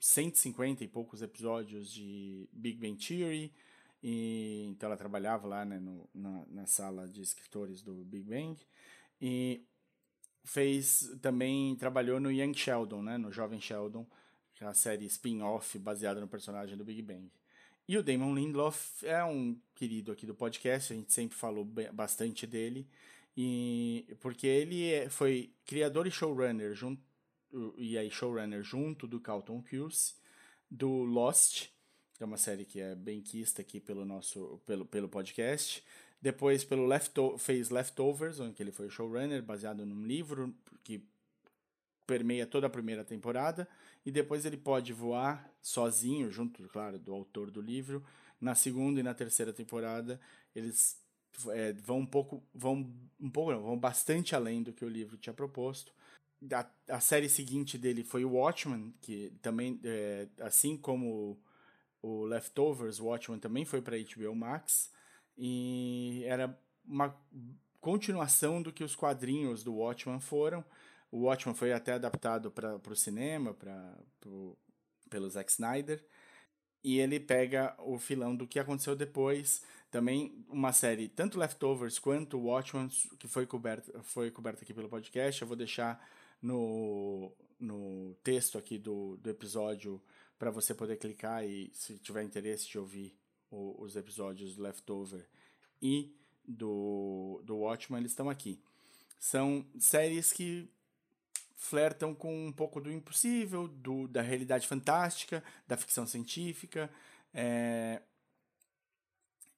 150 0.00 0.84
e 0.84 0.88
poucos 0.88 1.20
episódios 1.20 1.92
de 1.92 2.48
Big 2.52 2.78
Bang 2.78 2.96
Theory. 2.96 3.52
E, 4.02 4.66
então 4.68 4.88
ela 4.88 4.96
trabalhava 4.96 5.46
lá 5.46 5.64
né, 5.64 5.78
no, 5.78 6.08
na, 6.14 6.46
na 6.46 6.66
sala 6.66 7.08
de 7.08 7.20
escritores 7.20 7.82
do 7.82 8.04
Big 8.04 8.24
Bang. 8.24 8.56
E 9.20 9.64
fez 10.44 11.10
também 11.20 11.76
trabalhou 11.76 12.20
no 12.20 12.30
Young 12.30 12.54
Sheldon, 12.54 13.02
né, 13.02 13.18
no 13.18 13.30
Jovem 13.30 13.60
Sheldon, 13.60 14.06
que 14.54 14.64
é 14.64 14.66
a 14.66 14.74
série 14.74 15.06
spin-off 15.06 15.78
baseada 15.78 16.20
no 16.20 16.28
personagem 16.28 16.76
do 16.76 16.84
Big 16.84 17.02
Bang. 17.02 17.30
E 17.86 17.96
o 17.96 18.02
Damon 18.02 18.34
Lindelof 18.34 19.04
é 19.04 19.24
um 19.24 19.58
querido 19.74 20.12
aqui 20.12 20.26
do 20.26 20.34
podcast, 20.34 20.92
a 20.92 20.96
gente 20.96 21.12
sempre 21.12 21.36
falou 21.36 21.64
bastante 21.92 22.46
dele, 22.46 22.86
e 23.36 24.16
porque 24.20 24.46
ele 24.46 24.90
é, 24.90 25.08
foi 25.08 25.54
criador 25.64 26.06
e 26.06 26.10
showrunner 26.10 26.74
junto 26.74 27.02
e 27.76 27.96
aí 27.96 28.10
showrunner 28.10 28.62
junto 28.62 29.06
do 29.06 29.20
Carlton 29.20 29.62
Cuse, 29.62 30.14
do 30.70 31.02
Lost, 31.04 31.68
que 32.18 32.24
é 32.24 32.26
uma 32.26 32.36
série 32.36 32.64
que 32.64 32.80
é 32.80 32.96
bem 32.96 33.22
quista 33.22 33.62
aqui 33.62 33.78
pelo 33.78 34.04
nosso 34.04 34.60
pelo, 34.66 34.84
pelo 34.84 35.08
podcast. 35.08 35.84
Depois 36.20 36.64
pelo 36.64 36.84
Lefto 36.84 37.38
fez 37.38 37.70
Leftovers, 37.70 38.40
onde 38.40 38.60
ele 38.60 38.72
foi 38.72 38.90
showrunner, 38.90 39.40
baseado 39.40 39.86
num 39.86 40.04
livro 40.04 40.52
que 40.82 41.00
permeia 42.04 42.44
toda 42.44 42.66
a 42.66 42.70
primeira 42.70 43.04
temporada. 43.04 43.68
E 44.04 44.10
depois 44.10 44.44
ele 44.44 44.56
pode 44.56 44.92
voar 44.92 45.48
sozinho, 45.62 46.28
junto, 46.28 46.68
claro, 46.70 46.98
do 46.98 47.14
autor 47.14 47.52
do 47.52 47.60
livro. 47.60 48.04
Na 48.40 48.56
segunda 48.56 48.98
e 48.98 49.02
na 49.02 49.14
terceira 49.14 49.52
temporada, 49.52 50.20
eles 50.56 51.00
é, 51.50 51.72
vão 51.74 52.00
um 52.00 52.06
pouco, 52.06 52.42
vão 52.52 52.92
um 53.20 53.30
pouco, 53.30 53.52
não, 53.52 53.62
vão 53.62 53.78
bastante 53.78 54.34
além 54.34 54.60
do 54.60 54.72
que 54.72 54.84
o 54.84 54.88
livro 54.88 55.16
tinha 55.16 55.32
proposto. 55.32 55.92
A, 56.52 56.68
a 56.88 57.00
série 57.00 57.28
seguinte 57.28 57.78
dele 57.78 58.02
foi 58.02 58.24
o 58.24 58.32
Watchmen, 58.32 58.92
que 59.00 59.32
também, 59.40 59.78
é, 59.84 60.26
assim 60.40 60.76
como 60.76 61.38
o 62.02 62.24
Leftovers, 62.24 63.00
Watchmen 63.00 63.40
também 63.40 63.64
foi 63.64 63.82
para 63.82 63.96
HBO 63.98 64.34
Max 64.34 64.90
e 65.36 66.22
era 66.26 66.58
uma 66.84 67.14
continuação 67.80 68.60
do 68.62 68.72
que 68.72 68.84
os 68.84 68.96
quadrinhos 68.96 69.62
do 69.62 69.74
Watchmen 69.74 70.20
foram. 70.20 70.64
O 71.10 71.22
Watchmen 71.22 71.54
foi 71.54 71.72
até 71.72 71.92
adaptado 71.92 72.50
para 72.50 72.76
o 72.76 72.96
cinema, 72.96 73.54
pra, 73.54 73.96
pro, 74.20 74.56
pelo 75.08 75.28
Zack 75.30 75.50
Snyder. 75.50 76.04
E 76.82 76.98
ele 76.98 77.18
pega 77.18 77.74
o 77.78 77.98
filão 77.98 78.36
do 78.36 78.46
que 78.46 78.58
aconteceu 78.58 78.94
depois. 78.94 79.62
Também 79.90 80.44
uma 80.48 80.72
série, 80.72 81.08
tanto 81.08 81.38
Leftovers 81.38 81.98
quanto 81.98 82.38
Watchmen, 82.38 82.88
que 83.18 83.26
foi 83.26 83.46
coberta, 83.46 84.02
foi 84.02 84.30
coberta 84.30 84.62
aqui 84.62 84.74
pelo 84.74 84.88
podcast. 84.88 85.40
Eu 85.40 85.48
vou 85.48 85.56
deixar 85.56 86.06
no, 86.42 87.32
no 87.58 88.14
texto 88.22 88.58
aqui 88.58 88.78
do, 88.78 89.16
do 89.16 89.30
episódio 89.30 90.00
para 90.38 90.50
você 90.50 90.74
poder 90.74 90.96
clicar 90.96 91.44
e, 91.44 91.70
se 91.74 91.98
tiver 91.98 92.22
interesse 92.22 92.68
de 92.68 92.78
ouvir 92.78 93.14
o, 93.50 93.82
os 93.82 93.96
episódios 93.96 94.54
do 94.54 94.62
Leftover 94.62 95.26
e 95.82 96.14
do, 96.46 97.42
do 97.44 97.56
Watchmen, 97.56 98.00
eles 98.00 98.12
estão 98.12 98.30
aqui. 98.30 98.60
São 99.18 99.66
séries 99.78 100.32
que 100.32 100.70
flertam 101.56 102.14
com 102.14 102.46
um 102.46 102.52
pouco 102.52 102.80
do 102.80 102.90
impossível, 102.90 103.66
do, 103.66 104.06
da 104.06 104.22
realidade 104.22 104.66
fantástica, 104.66 105.42
da 105.66 105.76
ficção 105.76 106.06
científica. 106.06 106.90
É... 107.34 108.00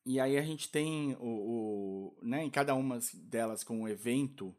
E 0.04 0.18
aí 0.18 0.38
a 0.38 0.42
gente 0.42 0.70
tem 0.70 1.14
o, 1.20 1.26
o 1.26 2.18
né, 2.22 2.42
em 2.42 2.50
cada 2.50 2.74
uma 2.74 2.98
delas 3.14 3.62
com 3.62 3.82
um 3.82 3.88
evento, 3.88 4.56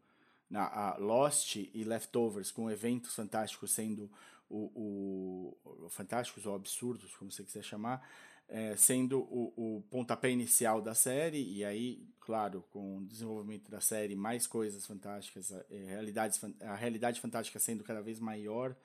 na, 0.48 0.96
Lost 0.98 1.56
e 1.56 1.84
Leftovers, 1.84 2.52
com 2.52 2.70
eventos 2.70 3.16
fantásticos 3.16 3.72
sendo 3.72 4.10
o, 4.52 5.58
o, 5.66 5.86
o 5.86 5.90
fantásticos 5.90 6.46
ou 6.46 6.56
absurdos, 6.56 7.16
como 7.16 7.32
você 7.32 7.44
quiser 7.44 7.64
chamar, 7.64 8.08
é, 8.50 8.76
sendo 8.76 9.20
o, 9.20 9.78
o 9.78 9.82
pontapé 9.90 10.30
inicial 10.30 10.82
da 10.82 10.94
série, 10.94 11.42
e 11.42 11.64
aí, 11.64 12.06
claro, 12.20 12.64
com 12.70 12.98
o 12.98 13.06
desenvolvimento 13.06 13.72
da 13.72 13.80
série, 13.80 14.16
mais 14.16 14.46
coisas 14.46 14.86
fantásticas, 14.86 15.52
é, 15.52 15.64
realidades, 15.70 16.40
a 16.62 16.76
realidade 16.76 17.22
fantástica 17.22 17.60
sendo 17.60 17.84
cada 17.84 18.02
vez 18.02 18.20
maior 18.20 18.76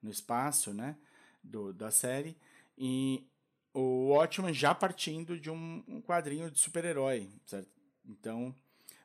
no 0.00 0.10
espaço 0.10 0.72
né, 0.72 0.96
do, 1.42 1.72
da 1.72 1.90
série, 1.90 2.36
e 2.78 3.26
o 3.74 4.10
Watchmen 4.10 4.54
já 4.54 4.74
partindo 4.74 5.38
de 5.38 5.50
um, 5.50 5.82
um 5.88 6.00
quadrinho 6.00 6.50
de 6.50 6.58
super-herói, 6.58 7.28
certo? 7.44 7.68
Então, 8.08 8.54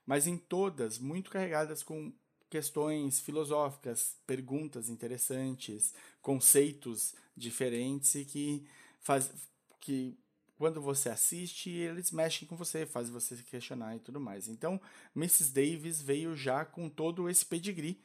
mas 0.05 0.27
em 0.27 0.37
todas 0.37 0.99
muito 0.99 1.31
carregadas 1.31 1.81
com 1.81 2.13
questões 2.51 3.21
filosóficas, 3.21 4.17
perguntas 4.27 4.89
interessantes, 4.89 5.93
conceitos 6.21 7.15
diferentes 7.35 8.13
e 8.13 8.25
que 8.25 8.67
faz 8.99 9.31
que 9.79 10.15
quando 10.57 10.79
você 10.79 11.09
assiste, 11.09 11.71
eles 11.71 12.11
mexem 12.11 12.47
com 12.47 12.55
você, 12.55 12.85
fazem 12.85 13.11
você 13.11 13.35
se 13.35 13.43
questionar 13.43 13.95
e 13.95 13.99
tudo 13.99 14.19
mais. 14.19 14.47
Então, 14.47 14.79
Mrs. 15.15 15.51
Davis 15.51 16.01
veio 16.01 16.35
já 16.35 16.63
com 16.63 16.87
todo 16.87 17.27
esse 17.29 17.43
pedigree 17.43 17.99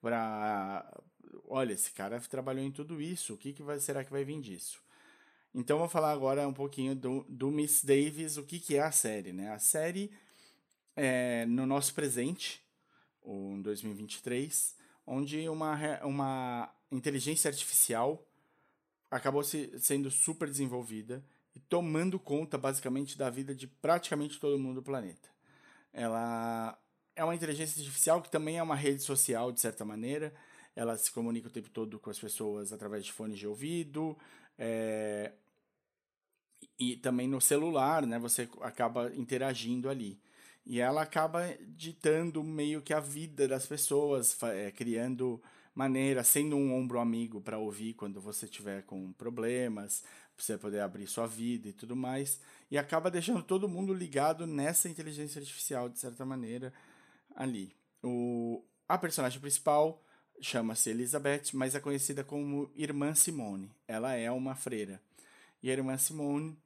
para 0.00 0.86
olha, 1.46 1.72
esse 1.72 1.90
cara 1.90 2.20
trabalhou 2.20 2.62
em 2.62 2.70
tudo 2.70 3.00
isso, 3.00 3.34
o 3.34 3.38
que, 3.38 3.52
que 3.52 3.62
vai, 3.62 3.80
será 3.80 4.04
que 4.04 4.12
vai 4.12 4.22
vir 4.22 4.40
disso? 4.40 4.80
Então, 5.54 5.78
vou 5.78 5.88
falar 5.88 6.12
agora 6.12 6.46
um 6.46 6.52
pouquinho 6.52 6.94
do, 6.94 7.24
do 7.26 7.50
Miss 7.50 7.82
Davis, 7.82 8.36
o 8.36 8.44
que, 8.44 8.60
que 8.60 8.76
é 8.76 8.82
a 8.82 8.92
série, 8.92 9.32
né? 9.32 9.50
A 9.50 9.58
série 9.58 10.12
é 10.94 11.46
no 11.46 11.66
nosso 11.66 11.94
presente, 11.94 12.62
em 13.28 13.62
2023, 13.62 14.74
onde 15.06 15.48
uma, 15.48 15.98
uma 16.02 16.74
inteligência 16.90 17.48
artificial 17.48 18.24
acabou 19.10 19.42
se, 19.42 19.78
sendo 19.78 20.10
super 20.10 20.48
desenvolvida 20.48 21.24
e 21.54 21.60
tomando 21.60 22.18
conta 22.18 22.56
basicamente 22.56 23.16
da 23.16 23.30
vida 23.30 23.54
de 23.54 23.66
praticamente 23.66 24.38
todo 24.38 24.58
mundo 24.58 24.76
do 24.76 24.82
planeta. 24.82 25.28
Ela 25.92 26.78
é 27.16 27.24
uma 27.24 27.34
inteligência 27.34 27.80
artificial 27.80 28.22
que 28.22 28.30
também 28.30 28.58
é 28.58 28.62
uma 28.62 28.76
rede 28.76 29.02
social 29.02 29.50
de 29.50 29.60
certa 29.60 29.84
maneira. 29.84 30.32
Ela 30.76 30.96
se 30.96 31.10
comunica 31.10 31.48
o 31.48 31.50
tempo 31.50 31.68
todo 31.70 31.98
com 31.98 32.10
as 32.10 32.18
pessoas 32.18 32.72
através 32.72 33.04
de 33.04 33.12
fones 33.12 33.38
de 33.38 33.46
ouvido. 33.46 34.16
É... 34.56 35.32
E 36.78 36.96
também 36.96 37.26
no 37.26 37.40
celular, 37.40 38.06
né? 38.06 38.18
Você 38.20 38.48
acaba 38.60 39.12
interagindo 39.16 39.88
ali. 39.88 40.20
E 40.68 40.80
ela 40.80 41.00
acaba 41.00 41.42
ditando 41.66 42.44
meio 42.44 42.82
que 42.82 42.92
a 42.92 43.00
vida 43.00 43.48
das 43.48 43.64
pessoas, 43.64 44.36
é, 44.42 44.70
criando 44.70 45.42
maneira, 45.74 46.22
sendo 46.22 46.56
um 46.56 46.74
ombro 46.74 47.00
amigo 47.00 47.40
para 47.40 47.56
ouvir 47.56 47.94
quando 47.94 48.20
você 48.20 48.46
tiver 48.46 48.82
com 48.82 49.10
problemas, 49.14 50.04
para 50.36 50.44
você 50.44 50.58
poder 50.58 50.80
abrir 50.80 51.06
sua 51.06 51.26
vida 51.26 51.68
e 51.68 51.72
tudo 51.72 51.96
mais, 51.96 52.38
e 52.70 52.76
acaba 52.76 53.10
deixando 53.10 53.42
todo 53.42 53.66
mundo 53.66 53.94
ligado 53.94 54.46
nessa 54.46 54.90
inteligência 54.90 55.40
artificial 55.40 55.88
de 55.88 55.98
certa 55.98 56.26
maneira 56.26 56.70
ali. 57.34 57.74
O 58.02 58.62
a 58.86 58.98
personagem 58.98 59.40
principal 59.40 60.02
chama-se 60.38 60.90
Elizabeth, 60.90 61.44
mas 61.54 61.74
é 61.74 61.80
conhecida 61.80 62.22
como 62.22 62.70
Irmã 62.76 63.14
Simone. 63.14 63.70
Ela 63.86 64.14
é 64.14 64.30
uma 64.30 64.54
freira. 64.54 65.00
E 65.62 65.70
a 65.70 65.72
Irmã 65.72 65.96
Simone 65.96 66.58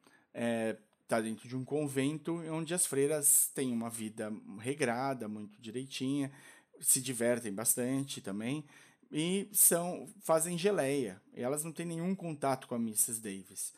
está 1.13 1.21
dentro 1.21 1.47
de 1.47 1.55
um 1.55 1.63
convento 1.63 2.43
onde 2.51 2.73
as 2.73 2.87
freiras 2.87 3.51
têm 3.55 3.71
uma 3.71 3.91
vida 3.91 4.33
regrada, 4.59 5.29
muito 5.29 5.61
direitinha, 5.61 6.33
se 6.81 7.03
divertem 7.03 7.53
bastante 7.53 8.23
também 8.23 8.65
e 9.11 9.47
são 9.53 10.09
fazem 10.23 10.57
geleia. 10.57 11.21
Elas 11.35 11.65
não 11.65 11.71
têm 11.71 11.85
nenhum 11.85 12.15
contato 12.15 12.67
com 12.67 12.75
a 12.75 12.79
Mrs. 12.79 13.21
Davis. 13.21 13.75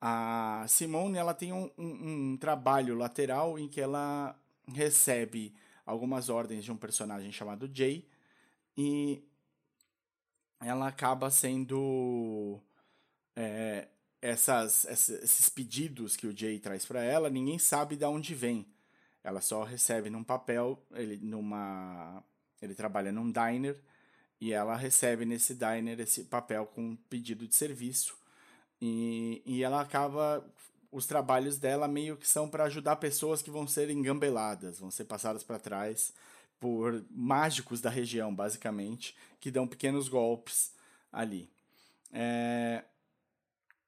A 0.00 0.64
Simone 0.66 1.16
ela 1.16 1.32
tem 1.32 1.52
um, 1.52 1.70
um, 1.78 2.32
um 2.32 2.36
trabalho 2.36 2.96
lateral 2.96 3.56
em 3.56 3.68
que 3.68 3.80
ela 3.80 4.36
recebe 4.66 5.54
algumas 5.84 6.28
ordens 6.28 6.64
de 6.64 6.72
um 6.72 6.76
personagem 6.76 7.30
chamado 7.30 7.70
Jay 7.72 8.08
e 8.76 9.22
ela 10.60 10.88
acaba 10.88 11.30
sendo 11.30 12.60
é, 13.36 13.86
essas, 14.20 14.84
esses 14.84 15.48
pedidos 15.48 16.16
que 16.16 16.26
o 16.26 16.36
Jay 16.36 16.58
traz 16.58 16.84
para 16.84 17.02
ela, 17.02 17.30
ninguém 17.30 17.58
sabe 17.58 17.96
de 17.96 18.04
onde 18.04 18.34
vem. 18.34 18.66
Ela 19.22 19.40
só 19.40 19.64
recebe 19.64 20.08
num 20.08 20.24
papel, 20.24 20.80
ele 20.92 21.16
numa 21.16 22.22
ele 22.60 22.74
trabalha 22.74 23.12
num 23.12 23.30
diner 23.30 23.76
e 24.40 24.52
ela 24.52 24.76
recebe 24.76 25.24
nesse 25.24 25.54
diner 25.54 26.00
esse 26.00 26.24
papel 26.24 26.66
com 26.66 26.96
pedido 27.08 27.46
de 27.46 27.54
serviço. 27.54 28.16
E, 28.80 29.42
e 29.44 29.62
ela 29.62 29.80
acaba. 29.80 30.44
Os 30.92 31.06
trabalhos 31.06 31.58
dela 31.58 31.86
meio 31.88 32.16
que 32.16 32.26
são 32.26 32.48
para 32.48 32.64
ajudar 32.64 32.96
pessoas 32.96 33.42
que 33.42 33.50
vão 33.50 33.66
ser 33.66 33.90
engambeladas, 33.90 34.78
vão 34.78 34.90
ser 34.90 35.04
passadas 35.04 35.42
para 35.42 35.58
trás 35.58 36.12
por 36.58 37.04
mágicos 37.10 37.82
da 37.82 37.90
região, 37.90 38.34
basicamente, 38.34 39.14
que 39.38 39.50
dão 39.50 39.66
pequenos 39.66 40.08
golpes 40.08 40.72
ali. 41.12 41.50
É... 42.12 42.82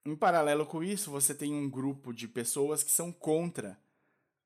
Em 0.05 0.15
paralelo 0.15 0.65
com 0.65 0.83
isso, 0.83 1.11
você 1.11 1.35
tem 1.35 1.53
um 1.53 1.69
grupo 1.69 2.13
de 2.13 2.27
pessoas 2.27 2.83
que 2.83 2.91
são 2.91 3.11
contra 3.11 3.77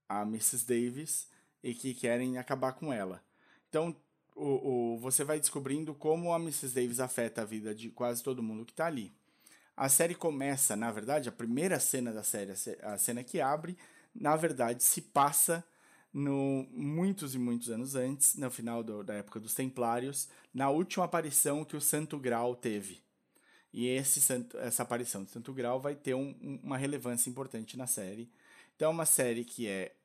a 0.10 0.24
Mrs. 0.24 0.66
Davis 0.66 1.28
e 1.64 1.74
que 1.74 1.94
querem 1.94 2.38
acabar 2.38 2.74
com 2.74 2.92
ela. 2.92 3.24
Então, 3.70 3.96
o, 4.36 4.96
o, 4.96 4.98
você 4.98 5.24
vai 5.24 5.40
descobrindo 5.40 5.94
como 5.94 6.34
a 6.34 6.38
Mrs. 6.38 6.74
Davis 6.74 7.00
afeta 7.00 7.42
a 7.42 7.46
vida 7.46 7.74
de 7.74 7.90
quase 7.90 8.24
todo 8.24 8.44
mundo 8.44 8.66
que 8.66 8.74
está 8.74 8.88
ali. 8.88 9.14
A 9.76 9.90
série 9.90 10.16
começa, 10.16 10.76
na 10.76 10.92
verdade, 10.92 11.30
a 11.30 11.32
primeira 11.32 11.80
cena 11.80 12.12
da 12.12 12.24
série, 12.24 12.52
a 12.82 12.98
cena 12.98 13.24
que 13.24 13.42
abre, 13.42 13.78
na 14.14 14.36
verdade, 14.36 14.84
se 14.84 15.02
passa 15.02 15.64
no 16.14 16.68
muitos 16.72 17.34
e 17.34 17.40
muitos 17.40 17.70
anos 17.72 17.96
antes, 17.96 18.36
no 18.36 18.52
final 18.52 18.84
do, 18.84 19.04
da 19.04 19.16
época 19.16 19.40
dos 19.40 19.56
Templários, 19.56 20.30
na 20.54 20.70
última 20.70 21.06
aparição 21.06 21.66
que 21.66 21.76
o 21.76 21.82
Santo 21.82 22.20
Grau 22.20 22.56
teve. 22.56 23.02
E 23.74 23.88
esse 23.88 24.22
santo, 24.22 24.58
essa 24.60 24.84
aparição 24.84 25.24
do 25.24 25.30
Santo 25.32 25.52
Grau 25.52 25.80
vai 25.80 25.96
ter 25.96 26.14
um, 26.14 26.60
uma 26.64 26.78
relevância 26.78 27.30
importante 27.30 27.76
na 27.76 27.88
série. 27.88 28.30
Então 28.76 28.90
é 28.90 28.92
uma 28.92 29.06
série 29.06 29.44
que 29.44 29.68
é, 29.68 29.96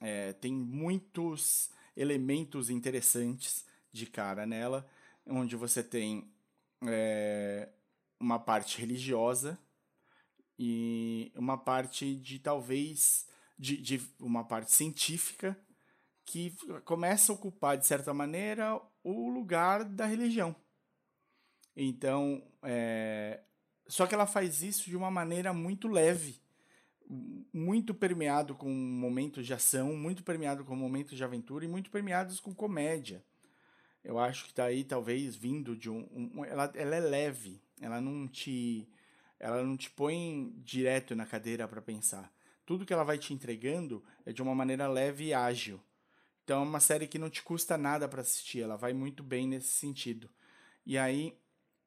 é 0.00 0.34
tem 0.34 0.52
muitos 0.52 1.70
elementos 1.96 2.68
interessantes 2.68 3.64
de 3.90 4.06
cara 4.06 4.46
nela, 4.46 4.86
onde 5.26 5.56
você 5.56 5.82
tem 5.82 6.30
é, 6.86 7.70
uma 8.20 8.38
parte 8.38 8.78
religiosa 8.78 9.58
e 10.58 11.32
uma 11.34 11.56
parte 11.56 12.14
de 12.16 12.38
talvez 12.38 13.26
de, 13.58 13.78
de 13.78 14.00
uma 14.18 14.44
parte 14.44 14.72
científica 14.72 15.58
que 16.26 16.54
começa 16.84 17.32
a 17.32 17.34
ocupar, 17.34 17.76
de 17.76 17.86
certa 17.86 18.14
maneira, 18.14 18.80
o 19.02 19.28
lugar 19.30 19.84
da 19.84 20.06
religião. 20.06 20.54
Então, 21.76 22.42
é... 22.62 23.40
só 23.86 24.06
que 24.06 24.14
ela 24.14 24.26
faz 24.26 24.62
isso 24.62 24.88
de 24.88 24.96
uma 24.96 25.10
maneira 25.10 25.52
muito 25.52 25.88
leve, 25.88 26.40
muito 27.52 27.94
permeado 27.94 28.54
com 28.54 28.70
momentos 28.70 29.46
de 29.46 29.54
ação, 29.54 29.96
muito 29.96 30.22
permeado 30.22 30.64
com 30.64 30.76
momentos 30.76 31.16
de 31.16 31.24
aventura 31.24 31.64
e 31.64 31.68
muito 31.68 31.90
permeados 31.90 32.38
com 32.38 32.54
comédia. 32.54 33.24
Eu 34.04 34.18
acho 34.18 34.44
que 34.44 34.50
está 34.50 34.64
aí 34.64 34.84
talvez 34.84 35.36
vindo 35.36 35.76
de 35.76 35.90
um, 35.90 36.08
um 36.12 36.44
ela, 36.44 36.70
ela 36.74 36.96
é 36.96 37.00
leve, 37.00 37.60
ela 37.80 38.00
não 38.00 38.26
te 38.28 38.88
ela 39.38 39.62
não 39.62 39.76
te 39.76 39.90
põe 39.90 40.52
direto 40.58 41.16
na 41.16 41.26
cadeira 41.26 41.66
para 41.66 41.82
pensar 41.82 42.32
tudo 42.70 42.86
que 42.86 42.92
ela 42.92 43.02
vai 43.02 43.18
te 43.18 43.34
entregando 43.34 44.00
é 44.24 44.32
de 44.32 44.40
uma 44.40 44.54
maneira 44.54 44.86
leve 44.86 45.24
e 45.24 45.34
ágil. 45.34 45.80
Então 46.44 46.60
é 46.60 46.62
uma 46.62 46.78
série 46.78 47.08
que 47.08 47.18
não 47.18 47.28
te 47.28 47.42
custa 47.42 47.76
nada 47.76 48.08
para 48.08 48.20
assistir, 48.20 48.60
ela 48.60 48.76
vai 48.76 48.92
muito 48.92 49.24
bem 49.24 49.44
nesse 49.44 49.72
sentido. 49.72 50.30
E 50.86 50.96
aí 50.96 51.36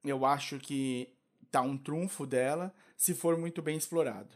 eu 0.03 0.25
acho 0.25 0.59
que 0.59 1.09
tá 1.51 1.61
um 1.61 1.77
trunfo 1.77 2.25
dela 2.25 2.73
se 2.97 3.13
for 3.13 3.37
muito 3.37 3.61
bem 3.61 3.77
explorado. 3.77 4.35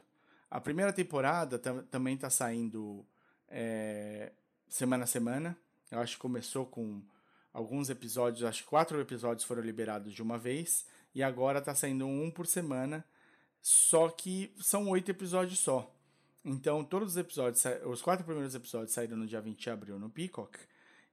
A 0.49 0.61
primeira 0.61 0.93
temporada 0.93 1.59
também 1.59 2.15
está 2.15 2.29
saindo 2.29 3.05
é, 3.49 4.31
semana 4.67 5.03
a 5.03 5.07
semana. 5.07 5.57
Eu 5.91 5.99
acho 5.99 6.15
que 6.15 6.21
começou 6.21 6.65
com 6.65 7.01
alguns 7.53 7.89
episódios, 7.89 8.43
acho 8.43 8.63
que 8.63 8.69
quatro 8.69 8.99
episódios 9.01 9.43
foram 9.43 9.61
liberados 9.61 10.13
de 10.13 10.21
uma 10.21 10.37
vez, 10.37 10.85
e 11.15 11.23
agora 11.23 11.59
está 11.59 11.73
saindo 11.73 12.05
um 12.05 12.29
por 12.29 12.45
semana, 12.45 13.03
só 13.61 14.09
que 14.09 14.53
são 14.59 14.87
oito 14.89 15.09
episódios 15.09 15.59
só. 15.59 15.91
Então, 16.45 16.83
todos 16.83 17.09
os 17.09 17.17
episódios, 17.17 17.63
os 17.85 18.01
quatro 18.01 18.23
primeiros 18.23 18.53
episódios 18.53 18.93
saíram 18.93 19.17
no 19.17 19.25
dia 19.25 19.41
20 19.41 19.59
de 19.59 19.69
abril 19.69 19.99
no 19.99 20.09
Peacock 20.09 20.57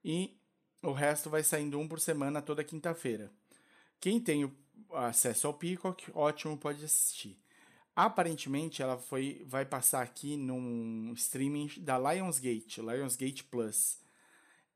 e 0.05 0.37
o 0.83 0.93
resto 0.93 1.31
vai 1.31 1.43
saindo 1.43 1.79
um 1.79 1.88
por 1.88 1.99
semana 1.99 2.43
toda 2.43 2.62
quinta-feira. 2.62 3.33
Quem 4.05 4.21
tem 4.21 4.53
acesso 4.93 5.47
ao 5.47 5.55
Peacock, 5.55 6.11
ótimo, 6.14 6.59
pode 6.59 6.85
assistir. 6.85 7.38
Aparentemente, 7.97 8.83
ela 8.83 8.99
foi, 8.99 9.43
vai 9.47 9.64
passar 9.64 10.03
aqui 10.03 10.37
num 10.37 11.11
streaming 11.14 11.71
da 11.79 11.97
Lionsgate, 11.97 12.83
Lionsgate 12.83 13.45
Plus. 13.45 13.99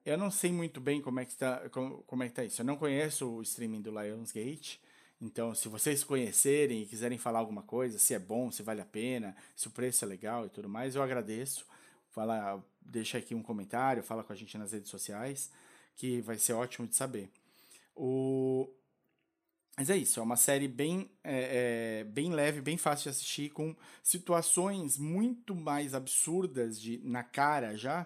Eu 0.03 0.17
não 0.17 0.31
sei 0.31 0.51
muito 0.51 0.81
bem 0.81 1.03
como 1.03 1.21
é 1.21 1.27
que 1.27 1.33
está 1.33 1.69
como, 1.69 2.03
como 2.05 2.23
é 2.23 2.29
que 2.31 2.37
tá 2.37 2.43
isso. 2.43 2.63
Eu 2.63 2.65
não 2.65 2.79
conheço 2.79 3.29
o 3.29 3.43
streaming 3.43 3.83
do 3.83 3.91
Lionsgate. 3.91 4.81
Então, 5.21 5.55
se 5.55 5.69
vocês 5.69 6.03
conhecerem 6.03 6.81
e 6.81 6.87
quiserem 6.87 7.19
falar 7.19 7.41
alguma 7.41 7.63
coisa, 7.63 7.99
se 7.99 8.15
é 8.15 8.19
bom, 8.19 8.51
se 8.51 8.63
vale 8.63 8.81
a 8.81 8.87
pena, 8.87 9.37
se 9.55 9.69
o 9.69 9.71
preço 9.71 10.07
é 10.07 10.09
legal 10.09 10.47
e 10.47 10.49
tudo 10.49 10.71
mais, 10.71 10.95
eu 10.95 11.03
agradeço. 11.03 11.67
Fala, 12.13 12.65
deixa 12.81 13.19
aqui 13.19 13.35
um 13.35 13.43
comentário, 13.43 14.03
fala 14.03 14.25
com 14.25 14.33
a 14.33 14.37
gente 14.37 14.57
nas 14.57 14.73
redes 14.73 14.89
sociais, 14.89 15.53
que 15.97 16.23
vai 16.23 16.39
ser 16.39 16.55
ótimo 16.55 16.89
de 16.89 16.97
saber. 16.97 17.31
O... 17.95 18.71
Mas 19.79 19.91
é 19.91 19.97
isso, 19.97 20.19
é 20.19 20.23
uma 20.25 20.35
série 20.35 20.67
bem, 20.67 21.09
é, 21.23 22.01
é, 22.01 22.05
bem 22.05 22.33
leve, 22.33 22.61
bem 22.61 22.77
fácil 22.77 23.05
de 23.05 23.11
assistir, 23.11 23.51
com 23.51 23.77
situações 24.03 24.99
muito 24.99 25.55
mais 25.55 25.95
absurdas 25.95 26.81
de, 26.81 26.99
na 27.05 27.23
cara 27.23 27.77
já 27.77 28.05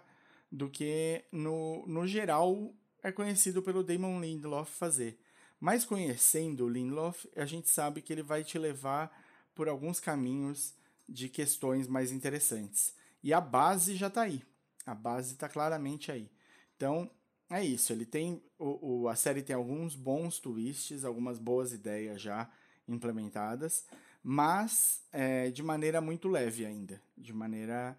do 0.50 0.68
que 0.68 1.24
no, 1.32 1.82
no 1.86 2.06
geral 2.06 2.74
é 3.02 3.10
conhecido 3.10 3.62
pelo 3.62 3.82
Damon 3.82 4.20
Lindelof 4.20 4.70
fazer. 4.70 5.18
Mas 5.58 5.82
conhecendo 5.82 6.66
o 6.66 6.68
Lindelof, 6.68 7.26
a 7.34 7.46
gente 7.46 7.70
sabe 7.70 8.02
que 8.02 8.12
ele 8.12 8.22
vai 8.22 8.44
te 8.44 8.58
levar 8.58 9.10
por 9.54 9.66
alguns 9.66 9.98
caminhos 9.98 10.74
de 11.08 11.26
questões 11.26 11.88
mais 11.88 12.12
interessantes. 12.12 12.94
E 13.22 13.32
a 13.32 13.40
base 13.40 13.96
já 13.96 14.08
está 14.08 14.22
aí. 14.22 14.42
A 14.84 14.94
base 14.94 15.32
está 15.32 15.48
claramente 15.48 16.12
aí. 16.12 16.30
Então, 16.76 17.10
é 17.52 17.64
isso. 17.64 17.92
Ele 17.92 18.04
tem. 18.04 18.42
O, 18.58 19.02
o, 19.02 19.08
a 19.08 19.16
série 19.16 19.42
tem 19.42 19.54
alguns 19.54 19.94
bons 19.94 20.38
twists, 20.38 21.04
algumas 21.04 21.38
boas 21.38 21.72
ideias 21.72 22.20
já 22.20 22.50
implementadas, 22.88 23.86
mas 24.22 25.02
é, 25.12 25.50
de 25.50 25.62
maneira 25.62 26.00
muito 26.00 26.28
leve 26.28 26.66
ainda. 26.66 27.00
De 27.16 27.32
maneira 27.32 27.96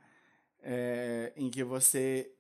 é, 0.62 1.34
em 1.36 1.50
que 1.50 1.64
você. 1.64 2.32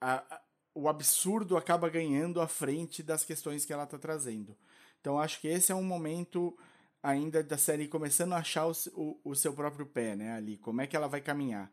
A, 0.00 0.40
o 0.74 0.88
absurdo 0.88 1.56
acaba 1.56 1.88
ganhando 1.88 2.40
à 2.40 2.48
frente 2.48 3.02
das 3.02 3.24
questões 3.24 3.64
que 3.64 3.72
ela 3.72 3.84
está 3.84 3.98
trazendo. 3.98 4.56
Então 5.00 5.18
acho 5.18 5.40
que 5.40 5.48
esse 5.48 5.70
é 5.70 5.74
um 5.74 5.84
momento 5.84 6.56
ainda 7.02 7.42
da 7.42 7.58
série 7.58 7.86
começando 7.86 8.32
a 8.32 8.38
achar 8.38 8.66
o, 8.66 8.72
o, 8.94 9.20
o, 9.24 9.34
seu 9.36 9.52
próprio 9.52 9.84
pé, 9.84 10.16
né, 10.16 10.32
ali, 10.32 10.56
como 10.56 10.80
é 10.80 10.86
que 10.86 10.96
ela 10.96 11.06
vai 11.06 11.20
caminhar. 11.20 11.70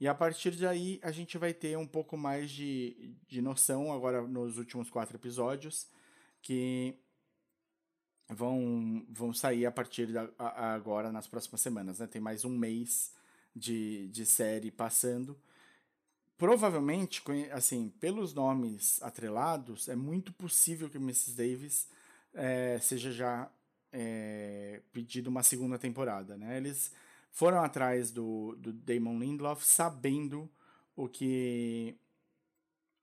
E 0.00 0.08
a 0.08 0.14
partir 0.14 0.52
daí 0.52 0.98
a 1.02 1.12
gente 1.12 1.38
vai 1.38 1.54
ter 1.54 1.76
um 1.78 1.86
pouco 1.86 2.16
mais 2.16 2.50
de, 2.50 3.14
de 3.28 3.40
noção 3.40 3.92
agora 3.92 4.22
nos 4.22 4.58
últimos 4.58 4.90
quatro 4.90 5.16
episódios 5.16 5.86
que 6.40 6.98
vão, 8.28 9.06
vão 9.08 9.32
sair 9.32 9.64
a 9.64 9.70
partir 9.70 10.08
de 10.08 10.18
agora 10.38 11.12
nas 11.12 11.26
próximas 11.26 11.60
semanas, 11.60 12.00
né? 12.00 12.06
Tem 12.06 12.20
mais 12.20 12.44
um 12.44 12.56
mês 12.56 13.12
de, 13.54 14.08
de 14.08 14.26
série 14.26 14.70
passando 14.70 15.38
provavelmente, 16.42 17.22
assim, 17.52 17.88
pelos 18.00 18.34
nomes 18.34 19.00
atrelados, 19.00 19.88
é 19.88 19.94
muito 19.94 20.32
possível 20.32 20.90
que 20.90 20.96
Mrs. 20.96 21.36
Davis 21.36 21.88
é, 22.34 22.80
seja 22.80 23.12
já 23.12 23.48
é, 23.92 24.80
pedido 24.92 25.30
uma 25.30 25.44
segunda 25.44 25.78
temporada, 25.78 26.36
né? 26.36 26.56
Eles 26.56 26.92
foram 27.32 27.64
atrás 27.64 28.10
do, 28.10 28.54
do 28.56 28.72
Damon 28.72 29.18
Lindelof 29.18 29.64
sabendo 29.64 30.48
o 30.94 31.08
que 31.08 31.96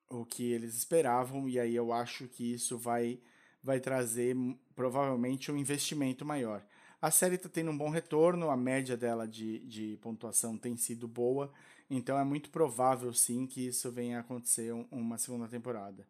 o 0.10 0.26
que 0.26 0.52
eles 0.52 0.76
esperavam 0.76 1.48
e 1.50 1.60
aí 1.60 1.76
eu 1.76 1.92
acho 1.92 2.28
que 2.28 2.54
isso 2.54 2.78
vai 2.78 3.20
vai 3.62 3.80
trazer 3.80 4.36
provavelmente 4.74 5.52
um 5.52 5.58
investimento 5.58 6.24
maior. 6.24 6.66
A 7.02 7.12
série 7.12 7.36
está 7.36 7.50
tendo 7.50 7.72
um 7.72 7.78
bom 7.78 7.90
retorno, 7.90 8.50
a 8.50 8.58
média 8.58 8.96
dela 8.96 9.28
de, 9.28 9.60
de 9.60 9.98
pontuação 10.02 10.58
tem 10.58 10.78
sido 10.78 11.08
boa, 11.08 11.52
então 11.90 12.18
é 12.18 12.24
muito 12.24 12.50
provável 12.50 13.14
sim 13.14 13.46
que 13.46 13.68
isso 13.68 13.92
venha 13.92 14.18
a 14.18 14.22
acontecer 14.22 14.74
um, 14.74 14.86
uma 14.92 15.18
segunda 15.18 15.48
temporada. 15.48 16.08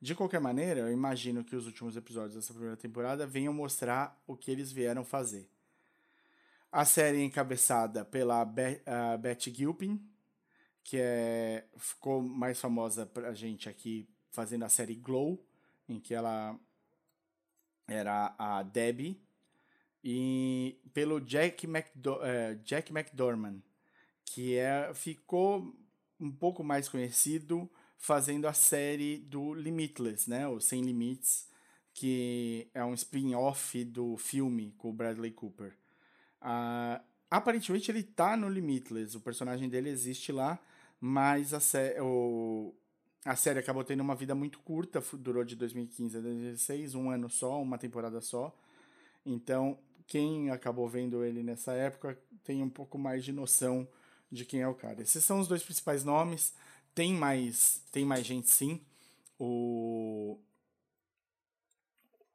De 0.00 0.14
qualquer 0.14 0.40
maneira, 0.40 0.80
eu 0.80 0.92
imagino 0.92 1.44
que 1.44 1.56
os 1.56 1.66
últimos 1.66 1.96
episódios 1.96 2.34
dessa 2.34 2.52
primeira 2.52 2.76
temporada 2.76 3.26
venham 3.26 3.52
mostrar 3.52 4.20
o 4.26 4.36
que 4.36 4.50
eles 4.50 4.72
vieram 4.72 5.04
fazer. 5.04 5.48
A 6.72 6.86
série 6.86 7.18
é 7.18 7.24
encabeçada 7.24 8.02
pela 8.02 8.42
Be 8.46 8.80
uh, 8.86 9.54
Gilpin, 9.54 10.00
que 10.82 10.96
é, 10.98 11.66
ficou 11.76 12.22
mais 12.22 12.58
famosa 12.58 13.04
pra 13.04 13.34
gente 13.34 13.68
aqui 13.68 14.08
fazendo 14.30 14.64
a 14.64 14.70
série 14.70 14.94
Glow, 14.94 15.46
em 15.86 16.00
que 16.00 16.14
ela 16.14 16.58
era 17.86 18.34
a 18.38 18.62
Debbie, 18.62 19.20
e 20.02 20.80
pelo 20.94 21.20
Jack, 21.20 21.66
McDo 21.66 22.14
uh, 22.14 22.56
Jack 22.64 22.90
McDormand, 22.90 23.60
que 24.24 24.56
é, 24.56 24.94
ficou 24.94 25.76
um 26.18 26.32
pouco 26.32 26.64
mais 26.64 26.88
conhecido 26.88 27.70
fazendo 27.98 28.48
a 28.48 28.54
série 28.54 29.18
do 29.18 29.52
Limitless, 29.52 30.28
né, 30.28 30.48
o 30.48 30.58
Sem 30.58 30.80
Limites, 30.80 31.50
que 31.92 32.70
é 32.72 32.82
um 32.82 32.94
spin-off 32.94 33.84
do 33.84 34.16
filme 34.16 34.72
com 34.78 34.88
o 34.88 34.92
Bradley 34.94 35.32
Cooper. 35.32 35.81
Uh, 36.42 37.00
aparentemente 37.30 37.90
ele 37.90 38.02
tá 38.02 38.36
no 38.36 38.48
Limitless, 38.48 39.16
o 39.16 39.20
personagem 39.20 39.68
dele 39.68 39.88
existe 39.88 40.32
lá, 40.32 40.58
mas 41.00 41.54
a, 41.54 41.60
sé 41.60 41.96
o, 42.02 42.74
a 43.24 43.36
série 43.36 43.60
acabou 43.60 43.84
tendo 43.84 44.00
uma 44.00 44.16
vida 44.16 44.34
muito 44.34 44.58
curta, 44.58 45.02
durou 45.14 45.44
de 45.44 45.54
2015 45.54 46.18
a 46.18 46.20
2016, 46.20 46.94
um 46.94 47.10
ano 47.10 47.30
só, 47.30 47.62
uma 47.62 47.78
temporada 47.78 48.20
só. 48.20 48.54
Então, 49.24 49.78
quem 50.06 50.50
acabou 50.50 50.88
vendo 50.88 51.24
ele 51.24 51.42
nessa 51.42 51.72
época 51.72 52.18
tem 52.44 52.62
um 52.62 52.68
pouco 52.68 52.98
mais 52.98 53.24
de 53.24 53.32
noção 53.32 53.88
de 54.30 54.44
quem 54.44 54.60
é 54.60 54.68
o 54.68 54.74
cara. 54.74 55.00
Esses 55.00 55.24
são 55.24 55.38
os 55.38 55.46
dois 55.46 55.62
principais 55.62 56.02
nomes. 56.04 56.54
Tem 56.94 57.14
mais, 57.14 57.82
tem 57.92 58.04
mais 58.04 58.26
gente 58.26 58.50
sim. 58.50 58.80
O 59.38 60.38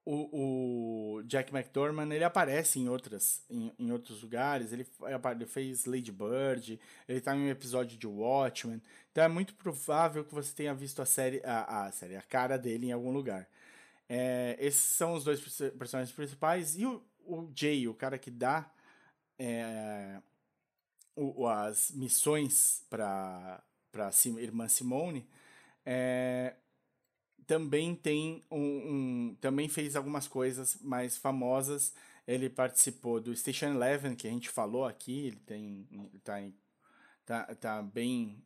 o, 0.09 1.17
o 1.17 1.23
Jack 1.23 1.53
McDormand 1.53 2.13
ele 2.13 2.23
aparece 2.23 2.79
em 2.79 2.87
outras 2.87 3.43
em, 3.49 3.73
em 3.77 3.91
outros 3.91 4.21
lugares. 4.21 4.71
Ele, 4.71 4.87
ele 5.05 5.45
fez 5.45 5.85
Lady 5.85 6.13
Bird 6.13 6.79
ele 7.07 7.17
está 7.17 7.35
em 7.35 7.41
um 7.41 7.49
episódio 7.49 7.97
de 7.97 8.07
Watchmen. 8.07 8.81
Então 9.11 9.25
é 9.25 9.27
muito 9.27 9.53
provável 9.55 10.23
que 10.23 10.33
você 10.33 10.55
tenha 10.55 10.73
visto 10.73 11.01
a 11.01 11.05
série 11.05 11.41
a, 11.43 11.87
a 11.87 11.91
série 11.91 12.15
a 12.15 12.21
cara 12.21 12.57
dele 12.57 12.87
em 12.87 12.91
algum 12.93 13.11
lugar. 13.11 13.49
É, 14.07 14.55
esses 14.61 14.79
são 14.79 15.13
os 15.13 15.25
dois 15.25 15.41
personagens 15.77 16.15
principais. 16.15 16.77
E 16.77 16.85
o, 16.85 17.03
o 17.25 17.51
Jay 17.53 17.85
o 17.89 17.93
cara 17.93 18.17
que 18.17 18.31
dá 18.31 18.71
é, 19.37 20.21
o, 21.17 21.45
as 21.45 21.91
missões 21.91 22.85
para 22.89 23.61
para 23.91 24.09
irmã 24.39 24.69
Simone 24.69 25.27
é, 25.85 26.53
também 27.47 27.95
tem 27.95 28.43
um, 28.51 28.59
um, 28.59 29.26
também 29.47 29.69
fez 29.69 29.95
algumas 29.95 30.27
coisas 30.27 30.77
mais 30.81 31.15
famosas. 31.15 31.93
Ele 32.27 32.49
participou 32.49 33.21
do 33.21 33.33
Station 33.33 33.67
Eleven 33.67 34.13
que 34.13 34.27
a 34.27 34.31
gente 34.31 34.49
falou 34.49 34.83
aqui. 34.83 35.27
Ele 35.27 35.39
tem 35.45 35.87
tá, 36.21 36.41
em, 36.41 36.53
tá, 37.25 37.55
tá 37.55 37.81
bem 37.81 38.43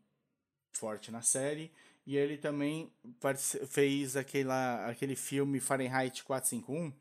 forte 0.72 1.12
na 1.12 1.24
série 1.24 1.72
e 2.06 2.16
ele 2.16 2.38
também 2.38 2.92
fez 3.68 4.16
aquela, 4.16 4.88
aquele 4.88 5.16
filme 5.16 5.60
Fahrenheit 5.60 6.24
451 6.24 6.94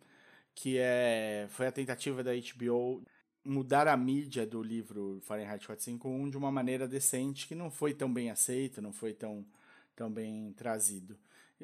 que 0.55 0.79
é 0.79 1.47
foi 1.51 1.67
a 1.67 1.73
tentativa 1.73 2.25
da 2.25 2.33
HBO 2.33 3.03
mudar 3.45 3.87
a 3.87 3.97
mídia 3.97 4.47
do 4.47 4.63
livro 4.63 5.21
Fahrenheit 5.23 5.65
451 5.67 6.31
de 6.31 6.37
uma 6.37 6.51
maneira 6.51 6.89
decente 6.89 7.47
que 7.47 7.55
não 7.55 7.71
foi 7.71 7.95
tão 7.95 8.13
bem 8.13 8.31
aceito, 8.31 8.83
não 8.83 8.93
foi 8.93 9.13
tão, 9.13 9.47
tão 9.95 10.11
bem 10.11 10.53
trazido. 10.55 11.17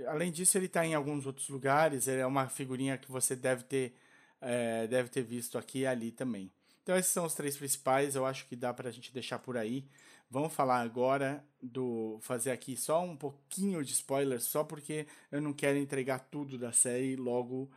Além 0.07 0.31
disso, 0.31 0.59
ele 0.59 0.67
está 0.67 0.85
em 0.85 0.95
alguns 0.95 1.27
outros 1.27 1.49
lugares. 1.49 2.07
Ele 2.07 2.21
é 2.21 2.27
uma 2.27 2.49
figurinha 2.49 2.99
que 2.99 3.11
você 3.11 3.35
deve 3.35 3.65
ter, 3.65 3.95
é, 4.41 4.87
deve 4.87 5.09
ter 5.09 5.23
visto 5.23 5.57
aqui 5.57 5.81
e 5.81 5.87
ali 5.87 6.11
também. 6.11 6.51
Então, 6.83 6.97
esses 6.97 7.13
são 7.13 7.25
os 7.25 7.35
três 7.35 7.57
principais. 7.57 8.15
Eu 8.15 8.27
acho 8.27 8.47
que 8.47 8.55
dá 8.55 8.73
para 8.73 8.89
a 8.89 8.93
gente 8.93 9.13
deixar 9.13 9.39
por 9.39 9.57
aí. 9.57 9.89
Vamos 10.31 10.53
falar 10.53 10.81
agora 10.81 11.45
do. 11.63 12.19
fazer 12.21 12.51
aqui 12.51 12.77
só 12.77 13.03
um 13.05 13.17
pouquinho 13.17 13.83
de 13.85 13.93
spoilers, 13.93 14.43
só 14.43 14.65
porque 14.65 15.07
eu 15.31 15.41
não 15.41 15.53
quero 15.53 15.79
entregar 15.79 16.19
tudo 16.19 16.59
da 16.59 16.73
série 16.73 17.15
logo, 17.15 17.71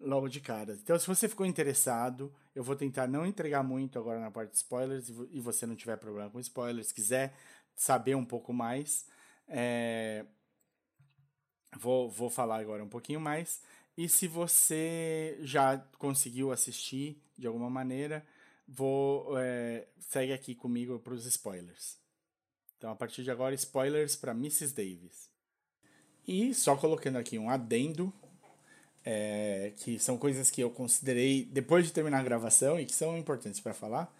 logo 0.00 0.28
de 0.28 0.40
cara. 0.40 0.74
Então, 0.74 0.98
se 0.98 1.06
você 1.06 1.28
ficou 1.28 1.46
interessado, 1.46 2.32
eu 2.54 2.62
vou 2.62 2.76
tentar 2.76 3.06
não 3.06 3.26
entregar 3.26 3.62
muito 3.62 3.98
agora 3.98 4.20
na 4.20 4.30
parte 4.30 4.50
de 4.50 4.56
spoilers 4.58 5.08
e 5.30 5.40
você 5.40 5.66
não 5.66 5.74
tiver 5.74 5.96
problema 5.96 6.30
com 6.30 6.38
spoilers, 6.40 6.92
quiser 6.92 7.34
saber 7.74 8.14
um 8.14 8.24
pouco 8.24 8.52
mais. 8.52 9.06
É, 9.48 10.26
Vou, 11.78 12.08
vou 12.08 12.30
falar 12.30 12.60
agora 12.60 12.82
um 12.82 12.88
pouquinho 12.88 13.20
mais. 13.20 13.60
E 13.96 14.08
se 14.08 14.26
você 14.26 15.38
já 15.40 15.78
conseguiu 15.98 16.50
assistir 16.50 17.20
de 17.36 17.46
alguma 17.46 17.70
maneira, 17.70 18.24
vou 18.66 19.38
é, 19.38 19.86
segue 19.98 20.32
aqui 20.32 20.54
comigo 20.54 20.98
para 20.98 21.14
os 21.14 21.26
spoilers. 21.26 21.96
Então, 22.76 22.90
a 22.90 22.96
partir 22.96 23.22
de 23.22 23.30
agora, 23.30 23.54
spoilers 23.54 24.16
para 24.16 24.32
Mrs. 24.32 24.74
Davis. 24.74 25.30
E 26.26 26.54
só 26.54 26.76
colocando 26.76 27.16
aqui 27.16 27.38
um 27.38 27.48
adendo, 27.48 28.12
é, 29.04 29.72
que 29.76 29.98
são 29.98 30.16
coisas 30.16 30.50
que 30.50 30.60
eu 30.60 30.70
considerei 30.70 31.44
depois 31.44 31.86
de 31.86 31.92
terminar 31.92 32.20
a 32.20 32.22
gravação 32.22 32.80
e 32.80 32.86
que 32.86 32.94
são 32.94 33.16
importantes 33.16 33.60
para 33.60 33.74
falar. 33.74 34.14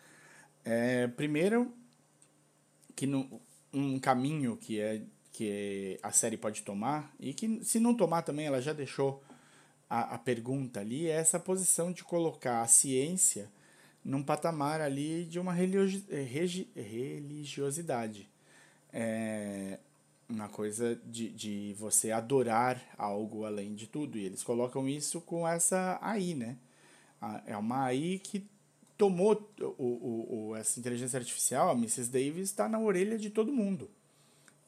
É, 0.65 1.09
primeiro, 1.09 1.73
que 2.95 3.07
no, 3.07 3.41
um 3.73 3.99
caminho 3.99 4.57
que 4.57 4.81
é 4.81 5.03
que 5.35 6.01
a 6.01 6.11
série 6.13 6.37
pode 6.37 6.63
tomar, 6.63 7.13
e 7.19 7.35
que 7.35 7.65
se 7.65 7.81
não 7.81 7.93
tomar 7.93 8.23
também, 8.23 8.47
ela 8.47 8.63
já 8.63 8.73
deixou 8.73 9.21
a, 9.91 10.15
a 10.15 10.19
pergunta 10.19 10.79
ali, 10.79 11.09
é 11.09 11.17
essa 11.17 11.41
posição 11.41 11.91
de 11.91 12.05
colocar 12.05 12.63
a 12.63 12.69
ciência 12.69 13.51
num 14.05 14.23
patamar 14.23 14.81
ali 14.81 15.25
de 15.25 15.41
uma 15.41 15.53
religiosidade. 15.53 18.31
É 18.93 19.81
uma 20.29 20.49
coisa 20.49 20.95
de, 21.05 21.31
de 21.31 21.75
você 21.79 22.13
adorar 22.13 22.81
algo 22.97 23.45
além 23.45 23.75
de 23.75 23.89
tudo. 23.89 24.17
E 24.17 24.25
eles 24.25 24.45
colocam 24.45 24.89
isso 24.89 25.21
com 25.21 25.49
essa 25.49 25.99
AI, 26.01 26.35
né? 26.35 26.57
É 27.45 27.57
uma 27.57 27.87
AI 27.87 28.21
que 28.23 28.47
tomou 28.97 29.53
o, 29.61 29.83
o, 29.83 30.49
o, 30.51 30.57
essa 30.57 30.79
inteligência 30.79 31.19
artificial, 31.19 31.71
a 31.71 31.73
Mrs. 31.73 32.09
Davis, 32.09 32.51
está 32.51 32.69
na 32.69 32.79
orelha 32.79 33.19
de 33.19 33.31
todo 33.31 33.53
mundo. 33.53 33.91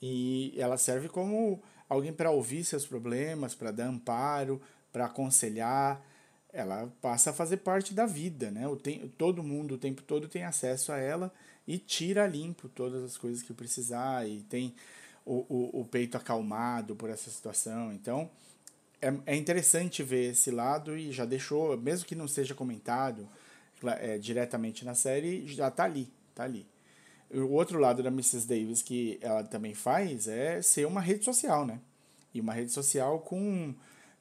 E 0.01 0.55
ela 0.57 0.77
serve 0.77 1.09
como 1.09 1.63
alguém 1.89 2.13
para 2.13 2.31
ouvir 2.31 2.65
seus 2.65 2.87
problemas, 2.87 3.55
para 3.55 3.71
dar 3.71 3.87
amparo, 3.87 4.61
para 4.93 5.07
aconselhar. 5.07 6.03
Ela 6.53 6.93
passa 7.01 7.31
a 7.31 7.33
fazer 7.33 7.59
parte 7.59 7.93
da 7.93 8.07
vida, 8.07 8.51
né? 8.51 8.67
O 8.67 8.77
tem, 8.77 9.09
todo 9.19 9.43
mundo 9.43 9.75
o 9.75 9.79
tempo 9.79 10.03
todo 10.03 10.29
tem 10.29 10.45
acesso 10.45 10.93
a 10.93 10.99
ela 10.99 11.33
e 11.67 11.79
tira 11.79 12.27
limpo 12.27 12.69
todas 12.69 13.03
as 13.03 13.17
coisas 13.17 13.43
que 13.43 13.53
precisar 13.53 14.27
e 14.29 14.43
tem 14.43 14.75
o, 15.25 15.45
o, 15.49 15.81
o 15.81 15.85
peito 15.85 16.17
acalmado 16.17 16.95
por 16.95 17.11
essa 17.11 17.31
situação. 17.31 17.93
Então, 17.93 18.31
é, 19.03 19.13
é 19.27 19.37
interessante 19.37 20.03
ver 20.03 20.33
esse 20.33 20.51
lado 20.51 20.97
e 20.97 21.13
já 21.13 21.25
deixou, 21.25 21.77
mesmo 21.77 22.07
que 22.07 22.15
não 22.15 22.29
seja 22.29 22.55
comentado 22.55 23.29
é, 24.01 24.17
diretamente 24.19 24.85
na 24.85 24.95
série, 24.95 25.47
já 25.47 25.71
tá 25.71 25.85
ali, 25.85 26.09
tá 26.35 26.45
ali. 26.45 26.67
O 27.33 27.53
outro 27.53 27.79
lado 27.79 28.03
da 28.03 28.09
Mrs. 28.09 28.47
Davis 28.47 28.83
que 28.83 29.19
ela 29.21 29.43
também 29.43 29.75
faz 29.75 30.29
é 30.29 30.63
ser 30.63 30.87
uma 30.87 31.01
rede 31.01 31.25
social, 31.25 31.67
né? 31.67 31.81
E 32.33 32.41
uma 32.41 32.53
rede 32.53 32.71
social 32.71 33.19
com 33.21 33.75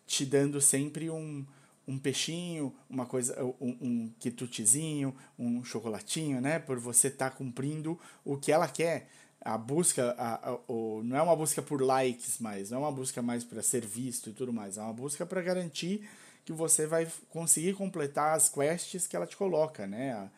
te 0.07 0.25
dando 0.25 0.59
sempre 0.61 1.09
um, 1.09 1.45
um 1.87 1.97
peixinho, 1.97 2.73
uma 2.89 3.05
coisa, 3.05 3.43
um, 3.61 3.77
um 3.81 4.11
quitutezinho, 4.19 5.15
um 5.37 5.63
chocolatinho, 5.63 6.41
né? 6.41 6.59
Por 6.59 6.79
você 6.79 7.07
estar 7.07 7.29
tá 7.29 7.35
cumprindo 7.35 7.99
o 8.23 8.37
que 8.37 8.51
ela 8.51 8.67
quer. 8.67 9.07
A 9.41 9.57
busca, 9.57 10.15
a, 10.17 10.49
a, 10.49 10.59
o, 10.67 11.03
não 11.03 11.17
é 11.17 11.21
uma 11.21 11.35
busca 11.35 11.61
por 11.61 11.79
likes 11.81 12.39
mais, 12.39 12.71
não 12.71 12.79
é 12.79 12.81
uma 12.81 12.91
busca 12.91 13.21
mais 13.21 13.43
para 13.43 13.61
ser 13.61 13.85
visto 13.85 14.31
e 14.31 14.33
tudo 14.33 14.51
mais, 14.51 14.77
é 14.77 14.81
uma 14.81 14.93
busca 14.93 15.23
para 15.23 15.39
garantir 15.39 16.07
que 16.43 16.51
você 16.51 16.87
vai 16.87 17.07
conseguir 17.29 17.73
completar 17.73 18.35
as 18.35 18.49
quests 18.49 19.05
que 19.05 19.15
ela 19.15 19.27
te 19.27 19.37
coloca, 19.37 19.85
né? 19.85 20.13
A, 20.13 20.29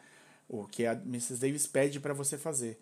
o 0.48 0.66
que 0.66 0.86
a 0.86 0.94
Mrs. 0.94 1.40
Davis 1.40 1.68
pede 1.68 2.00
para 2.00 2.14
você 2.14 2.38
fazer. 2.38 2.80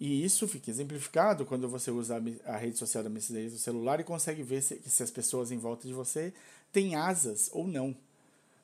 E 0.00 0.24
isso 0.24 0.48
fica 0.48 0.70
exemplificado 0.70 1.44
quando 1.44 1.68
você 1.68 1.90
usa 1.90 2.20
a 2.44 2.56
rede 2.56 2.76
social 2.76 3.04
da 3.04 3.10
Mrs. 3.10 3.32
Davis 3.32 3.52
no 3.52 3.58
celular 3.58 4.00
e 4.00 4.04
consegue 4.04 4.42
ver 4.42 4.62
se, 4.62 4.80
se 4.84 5.02
as 5.02 5.10
pessoas 5.10 5.52
em 5.52 5.58
volta 5.58 5.86
de 5.86 5.94
você 5.94 6.32
têm 6.72 6.96
asas 6.96 7.50
ou 7.52 7.68
não. 7.68 7.94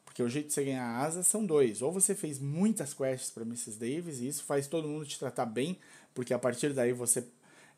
Porque 0.04 0.22
o 0.22 0.28
jeito 0.28 0.48
de 0.48 0.54
você 0.54 0.64
ganhar 0.64 0.98
asas 0.98 1.26
são 1.26 1.44
dois. 1.44 1.80
Ou 1.80 1.92
você 1.92 2.14
fez 2.14 2.40
muitas 2.40 2.92
quests 2.92 3.30
para 3.30 3.44
Mrs. 3.44 3.78
Davis 3.78 4.18
e 4.18 4.26
isso 4.26 4.42
faz 4.42 4.66
todo 4.66 4.88
mundo 4.88 5.06
te 5.06 5.18
tratar 5.18 5.46
bem, 5.46 5.78
porque 6.12 6.34
a 6.34 6.38
partir 6.38 6.72
daí 6.72 6.92
você 6.92 7.24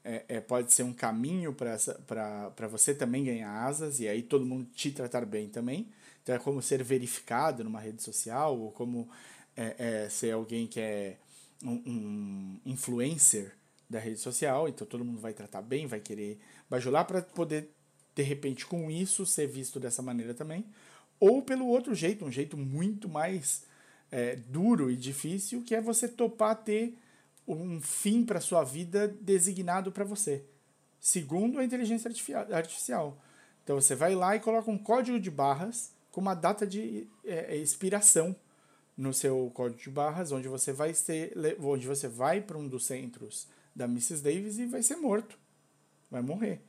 é, 0.03 0.25
é, 0.29 0.41
pode 0.41 0.73
ser 0.73 0.83
um 0.83 0.93
caminho 0.95 1.53
para 1.53 2.67
você 2.69 2.95
também 2.95 3.25
ganhar 3.25 3.51
asas 3.51 4.01
e 4.01 4.09
aí 4.09 4.23
todo 4.23 4.47
mundo 4.47 4.67
te 4.75 4.91
tratar 4.91 5.27
bem 5.27 5.49
também. 5.49 5.89
Então 6.23 6.35
é 6.35 6.39
como 6.39 6.63
ser 6.63 6.83
verificado 6.83 7.63
numa 7.63 7.81
rede 7.81 8.03
social 8.03 8.59
ou 8.59 8.71
como 8.71 9.09
é, 9.57 10.05
é, 10.05 10.09
ser 10.09 10.33
alguém 10.33 10.67
que 10.67 10.81
é 10.81 11.17
um, 11.63 11.73
um, 11.87 12.61
influencer 12.65 13.55
da 13.89 13.99
rede 13.99 14.19
social, 14.19 14.69
então 14.69 14.87
todo 14.87 15.05
mundo 15.05 15.21
vai 15.21 15.33
tratar 15.33 15.63
bem, 15.63 15.87
vai 15.87 16.01
querer 16.01 16.39
bajular 16.69 17.05
para 17.05 17.23
poder, 17.23 17.69
de 18.15 18.23
repente, 18.23 18.65
com 18.65 18.91
isso, 18.91 19.27
ser 19.27 19.47
visto 19.47 19.81
dessa 19.81 20.01
maneira 20.01 20.33
também. 20.33 20.65
Ou 21.19 21.43
pelo 21.43 21.67
outro 21.67 21.95
jeito, 21.95 22.25
um 22.25 22.31
jeito 22.31 22.57
muito 22.57 23.09
mais 23.09 23.65
é, 24.11 24.37
duro 24.37 24.91
e 24.91 24.97
difícil, 24.97 25.63
que 25.63 25.75
é 25.75 25.81
você 25.81 26.09
topar 26.09 26.57
ter 26.63 26.97
um 27.47 27.81
fim 27.81 28.25
para 28.25 28.41
sua 28.41 28.63
vida 28.63 29.09
designado 29.21 29.91
para 29.91 30.05
você, 30.05 30.45
segundo 31.01 31.59
a 31.59 31.65
inteligência 31.65 32.09
artificial. 32.53 33.19
Então 33.65 33.81
você 33.81 33.95
vai 33.95 34.15
lá 34.15 34.37
e 34.37 34.41
coloca 34.41 34.71
um 34.71 34.79
código 34.79 35.19
de 35.19 35.31
barras 35.31 35.93
com 36.11 36.21
uma 36.21 36.35
data 36.35 36.67
de 36.67 37.07
é, 37.25 37.57
expiração 37.57 38.35
no 39.01 39.15
seu 39.15 39.51
código 39.55 39.81
de 39.81 39.89
barras, 39.89 40.31
onde 40.31 40.47
você 40.47 40.75
vai 40.75 40.93
ser, 40.93 41.33
onde 41.59 41.87
você 41.87 42.07
vai 42.07 42.43
para 42.43 42.59
um 42.59 42.69
dos 42.69 42.85
centros 42.85 43.49
da 43.75 43.87
Mrs. 43.87 44.23
Davis 44.23 44.59
e 44.59 44.67
vai 44.67 44.83
ser 44.83 44.97
morto, 44.97 45.39
vai 46.11 46.21
morrer. 46.21 46.61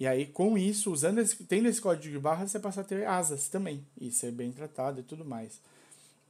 E 0.00 0.06
aí, 0.06 0.26
com 0.26 0.56
isso, 0.56 0.90
usando 0.90 1.18
esse, 1.18 1.44
tendo 1.44 1.68
esse 1.68 1.78
código 1.78 2.10
de 2.10 2.18
barras, 2.18 2.50
você 2.50 2.58
passa 2.58 2.80
a 2.80 2.84
ter 2.84 3.06
asas 3.06 3.48
também, 3.48 3.84
e 4.00 4.10
ser 4.10 4.32
bem 4.32 4.50
tratado 4.50 5.00
e 5.00 5.02
tudo 5.02 5.26
mais. 5.26 5.60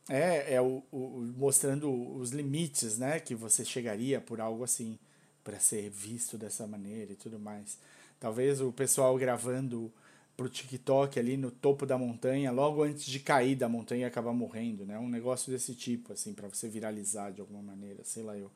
É, 0.09 0.55
é 0.55 0.61
o, 0.61 0.83
o 0.91 1.33
mostrando 1.37 1.89
os 2.17 2.31
limites, 2.31 2.99
né, 2.99 3.21
que 3.21 3.37
você 3.37 3.65
chegaria 3.65 4.21
por 4.21 4.41
algo 4.41 4.65
assim, 4.65 4.99
para 5.45 5.61
ser 5.61 5.89
visto 5.89 6.37
dessa 6.37 6.67
maneira 6.67 7.13
e 7.13 7.17
tudo 7.17 7.39
mais. 7.39 7.79
Talvez 8.19 8.61
o 8.61 8.73
pessoal 8.73 9.17
gravando 9.17 9.93
pro 10.39 10.49
TikTok 10.49 11.19
ali 11.19 11.37
no 11.37 11.51
topo 11.51 11.85
da 11.85 11.99
montanha, 11.99 12.53
logo 12.53 12.85
antes 12.85 13.07
de 13.07 13.19
cair 13.19 13.57
da 13.57 13.69
montanha 13.69 14.03
e 14.03 14.05
acabar 14.05 14.33
morrendo, 14.33 14.87
né? 14.87 14.97
Um 14.97 15.09
negócio 15.09 15.51
desse 15.51 15.75
tipo, 15.75 16.13
assim, 16.13 16.33
para 16.33 16.47
você 16.47 16.69
viralizar 16.69 17.33
de 17.33 17.41
alguma 17.41 17.61
maneira, 17.61 18.05
sei 18.05 18.23
lá 18.23 18.39
eu. 18.39 18.49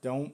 Então, 0.00 0.32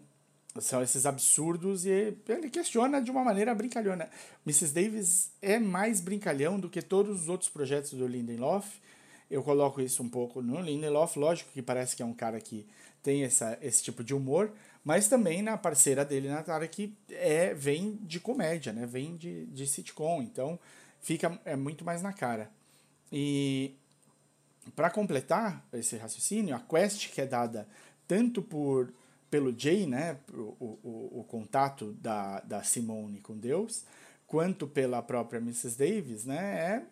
são 0.60 0.80
esses 0.80 1.04
absurdos 1.04 1.84
e 1.84 2.16
ele 2.28 2.48
questiona 2.48 3.02
de 3.02 3.10
uma 3.10 3.24
maneira 3.24 3.52
brincalhona. 3.56 4.08
Mrs. 4.46 4.72
Davis 4.72 5.32
é 5.42 5.58
mais 5.58 6.00
brincalhão 6.00 6.60
do 6.60 6.70
que 6.70 6.80
todos 6.80 7.22
os 7.22 7.28
outros 7.28 7.50
projetos 7.50 7.90
do 7.90 8.06
Lindelof. 8.06 8.78
Eu 9.28 9.42
coloco 9.42 9.80
isso 9.80 10.00
um 10.00 10.08
pouco 10.08 10.40
no 10.40 10.60
Lindelof, 10.60 11.16
lógico 11.18 11.50
que 11.52 11.60
parece 11.60 11.96
que 11.96 12.04
é 12.04 12.06
um 12.06 12.14
cara 12.14 12.40
que 12.40 12.64
tem 13.02 13.24
essa, 13.24 13.58
esse 13.60 13.82
tipo 13.82 14.04
de 14.04 14.14
humor, 14.14 14.52
mas 14.84 15.08
também 15.08 15.42
na 15.42 15.56
parceira 15.56 16.04
dele, 16.04 16.28
Natália, 16.28 16.68
que 16.68 16.96
é, 17.10 17.52
vem 17.54 17.96
de 18.02 18.20
comédia, 18.20 18.72
né? 18.72 18.86
Vem 18.86 19.16
de, 19.16 19.46
de 19.46 19.66
sitcom, 19.66 20.22
então 20.22 20.58
fica 21.00 21.38
é 21.44 21.56
muito 21.56 21.84
mais 21.84 22.02
na 22.02 22.12
cara. 22.12 22.50
E 23.12 23.74
para 24.74 24.90
completar 24.90 25.66
esse 25.72 25.96
raciocínio, 25.96 26.54
a 26.54 26.60
quest 26.60 27.10
que 27.10 27.20
é 27.20 27.26
dada 27.26 27.66
tanto 28.06 28.42
por 28.42 28.92
pelo 29.30 29.54
Jay, 29.56 29.86
né, 29.86 30.16
o, 30.32 30.78
o, 30.82 31.20
o 31.20 31.24
contato 31.28 31.92
da, 32.00 32.40
da 32.40 32.62
Simone 32.62 33.20
com 33.20 33.36
Deus, 33.36 33.84
quanto 34.26 34.66
pela 34.66 35.02
própria 35.02 35.38
Mrs. 35.38 35.76
Davis, 35.76 36.24
né, 36.24 36.58
é 36.58 36.82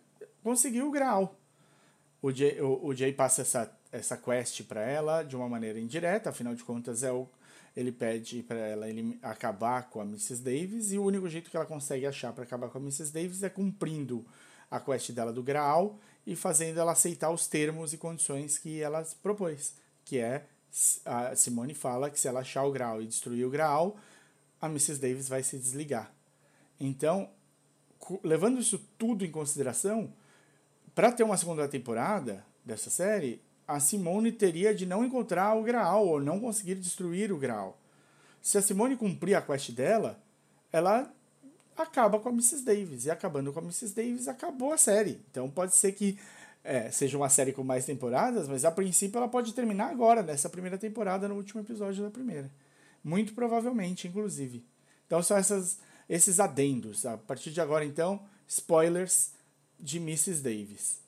conseguir 0.43 0.83
o 0.83 0.91
grau. 0.91 1.35
O 2.21 2.31
Jay, 2.31 2.61
o, 2.61 2.89
o 2.89 2.95
Jay 2.95 3.13
passa 3.13 3.43
essa, 3.43 3.73
essa 3.91 4.17
quest 4.17 4.65
para 4.65 4.83
ela 4.83 5.23
de 5.23 5.35
uma 5.35 5.49
maneira 5.49 5.81
indireta, 5.81 6.29
afinal 6.29 6.55
de 6.55 6.63
contas 6.63 7.03
é 7.03 7.11
o, 7.11 7.27
ele 7.77 7.93
pede 7.93 8.43
para 8.43 8.59
ela 8.59 8.87
acabar 9.23 9.91
com 9.91 10.01
a 10.01 10.05
Mrs. 10.05 10.43
Davis 10.43 10.93
e 10.93 10.99
o 10.99 11.05
único 11.05 11.29
jeito 11.29 11.51
que 11.51 11.57
ela 11.57 11.67
consegue 11.67 12.07
achar 12.07 12.33
para 12.33 12.45
acabar 12.45 12.71
com 12.71 12.79
a 12.79 12.81
Mrs. 12.81 13.13
Davis 13.13 13.43
é 13.43 13.51
cumprindo 13.51 14.25
a 14.71 14.81
quest 14.81 15.13
dela 15.13 15.33
do 15.33 15.43
Graal 15.43 15.99
e 16.27 16.35
fazendo 16.35 16.81
ela 16.81 16.93
aceitar 16.93 17.31
os 17.31 17.47
termos 17.47 17.93
e 17.93 17.99
condições 17.99 18.59
que 18.59 18.81
ela 18.81 19.07
propôs, 19.23 19.75
que 20.05 20.19
é 20.19 20.47
a 21.05 21.37
Simone 21.37 21.75
fala 21.75 22.11
que 22.11 22.19
se 22.19 22.27
ela 22.27 22.41
achar 22.41 22.65
o 22.65 22.73
Graal 22.73 23.01
e 23.03 23.07
destruir 23.07 23.47
o 23.47 23.51
Graal, 23.51 23.97
a 24.61 24.67
Mrs. 24.67 24.99
Davis 24.99 25.29
vai 25.29 25.43
se 25.43 25.59
desligar. 25.59 26.11
Então, 26.81 27.31
levando 28.23 28.61
isso 28.61 28.79
tudo 28.99 29.25
em 29.25 29.31
consideração, 29.31 30.13
para 30.95 31.13
ter 31.13 31.23
uma 31.23 31.37
segunda 31.37 31.69
temporada 31.69 32.45
dessa 32.65 32.91
série, 32.91 33.41
a 33.67 33.81
Simone 33.81 34.31
teria 34.31 34.75
de 34.75 34.87
não 34.87 35.05
encontrar 35.05 35.55
o 35.55 35.63
Graal 35.63 36.07
ou 36.07 36.21
não 36.21 36.39
conseguir 36.39 36.77
destruir 36.77 37.33
o 37.33 37.39
Graal. 37.39 37.79
Se 38.41 38.57
a 38.57 38.63
Simone 38.63 38.97
cumprir 38.97 39.35
a 39.35 39.43
quest 39.43 39.73
dela, 39.73 40.23
ela 40.73 41.13
acaba 41.77 42.19
com 42.19 42.29
a 42.29 42.33
Mrs. 42.33 42.65
Davis. 42.65 43.05
E 43.05 43.11
acabando 43.11 43.53
com 43.53 43.59
a 43.59 43.63
Mrs. 43.63 43.95
Davis, 43.95 44.29
acabou 44.29 44.73
a 44.73 44.79
série. 44.79 45.21
Então 45.31 45.51
pode 45.51 45.75
ser 45.75 45.93
que 45.93 46.19
é, 46.63 46.91
seja 46.91 47.17
uma 47.17 47.29
série 47.29 47.53
com 47.53 47.63
mais 47.63 47.85
temporadas, 47.85 48.49
mas 48.49 48.65
a 48.65 48.71
princípio 48.71 49.19
ela 49.19 49.29
pode 49.29 49.53
terminar 49.53 49.91
agora, 49.91 50.23
nessa 50.23 50.49
primeira 50.49 50.79
temporada, 50.79 51.29
no 51.29 51.37
último 51.37 51.61
episódio 51.61 52.03
da 52.03 52.11
primeira. 52.11 52.51
Muito 53.03 53.35
provavelmente, 53.35 54.09
inclusive. 54.09 54.65
Então 55.07 55.23
são 55.23 55.37
essas, 55.37 55.79
esses 56.09 56.41
adendos. 56.41 57.07
A 57.07 57.17
partir 57.17 57.51
de 57.51 57.61
agora, 57.61 57.85
então, 57.85 58.21
spoilers 58.49 59.31
de 59.79 59.99
Mrs. 59.99 60.43
Davis. 60.43 61.06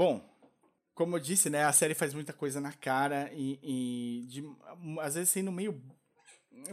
Bom, 0.00 0.26
como 0.94 1.16
eu 1.16 1.20
disse, 1.20 1.50
né, 1.50 1.62
a 1.62 1.74
série 1.74 1.92
faz 1.92 2.14
muita 2.14 2.32
coisa 2.32 2.58
na 2.58 2.72
cara 2.72 3.30
e, 3.34 3.58
e 3.62 4.26
de, 4.28 4.42
às 4.98 5.14
vezes 5.14 5.28
sendo 5.28 5.52
meio 5.52 5.78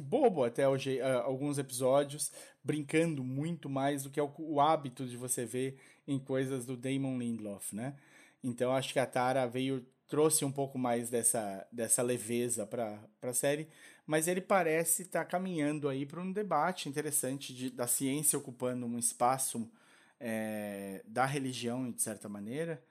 bobo 0.02 0.46
até 0.46 0.66
hoje, 0.66 1.02
uh, 1.02 1.24
alguns 1.26 1.58
episódios, 1.58 2.32
brincando 2.63 3.26
muito 3.26 3.70
mais 3.70 4.04
do 4.04 4.10
que 4.10 4.18
é 4.18 4.24
o, 4.24 4.34
o, 4.38 4.62
hábito 4.62 5.06
de 5.06 5.18
você 5.18 5.44
ver 5.46 5.78
em 6.08 6.18
coisas 6.18 6.66
do 6.66 6.78
Damon 6.78 7.20
Lindelof, 7.20 7.76
né? 7.76 7.98
Então 8.42 8.72
acho 8.72 8.94
que 8.94 9.00
a 9.00 9.06
Tara 9.06 9.46
veio 9.46 9.86
trouxe 10.08 10.46
um 10.46 10.52
pouco 10.52 10.80
mais 10.80 11.10
dessa, 11.10 11.68
dessa 11.70 12.02
leveza 12.02 12.66
para 12.66 12.98
a 13.22 13.34
série, 13.34 13.68
mas 14.06 14.30
ele 14.30 14.40
parece 14.40 15.02
estar 15.02 15.26
tá 15.26 15.30
caminhando 15.30 15.90
aí 15.90 16.06
para 16.06 16.22
um 16.22 16.32
debate 16.32 16.88
interessante 16.88 17.54
de, 17.54 17.72
da 17.72 17.88
ciência 17.88 18.40
ocupando 18.40 18.86
um 18.86 18.98
espaço 18.98 19.70
é, 20.18 21.04
da 21.06 21.26
religião, 21.26 21.92
de 21.92 22.02
certa 22.02 22.30
maneira, 22.30 22.82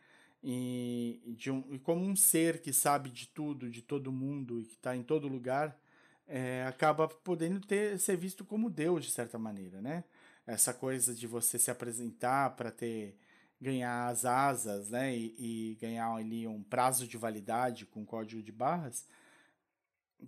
e, 0.43 1.21
de 1.37 1.51
um, 1.51 1.65
e 1.71 1.79
como 1.79 2.05
um 2.05 2.15
ser 2.17 2.61
que 2.61 2.73
sabe 2.73 3.11
de 3.11 3.27
tudo, 3.29 3.71
de 3.71 3.83
todo 3.83 4.13
mundo 4.13 4.61
e 4.61 4.65
que 4.65 4.75
está 4.75 4.97
em 4.97 5.03
todo 5.03 5.29
lugar, 5.29 5.79
é, 6.27 6.65
acaba 6.67 7.09
podendo 7.09 7.61
ter, 7.61 7.99
ser 7.99 8.17
visto 8.17 8.45
como 8.45 8.71
Deus, 8.71 9.05
de 9.05 9.11
certa 9.11 9.39
maneira, 9.39 9.81
né? 9.81 10.05
Essa 10.47 10.73
coisa 10.73 11.15
de 11.15 11.27
você 11.27 11.59
se 11.59 11.71
apresentar 11.71 12.57
para 12.57 12.71
ter 12.71 13.17
ganhar 13.61 14.09
as 14.09 14.25
asas, 14.25 14.91
né, 14.91 15.17
e, 15.17 15.35
e, 15.39 15.75
ganhar 15.81 16.13
ali 16.15 16.47
um 16.47 16.63
prazo 16.63 17.09
de 17.09 17.17
validade 17.17 17.87
com 17.87 18.05
código 18.05 18.43
de 18.43 18.53
barras 18.53 19.07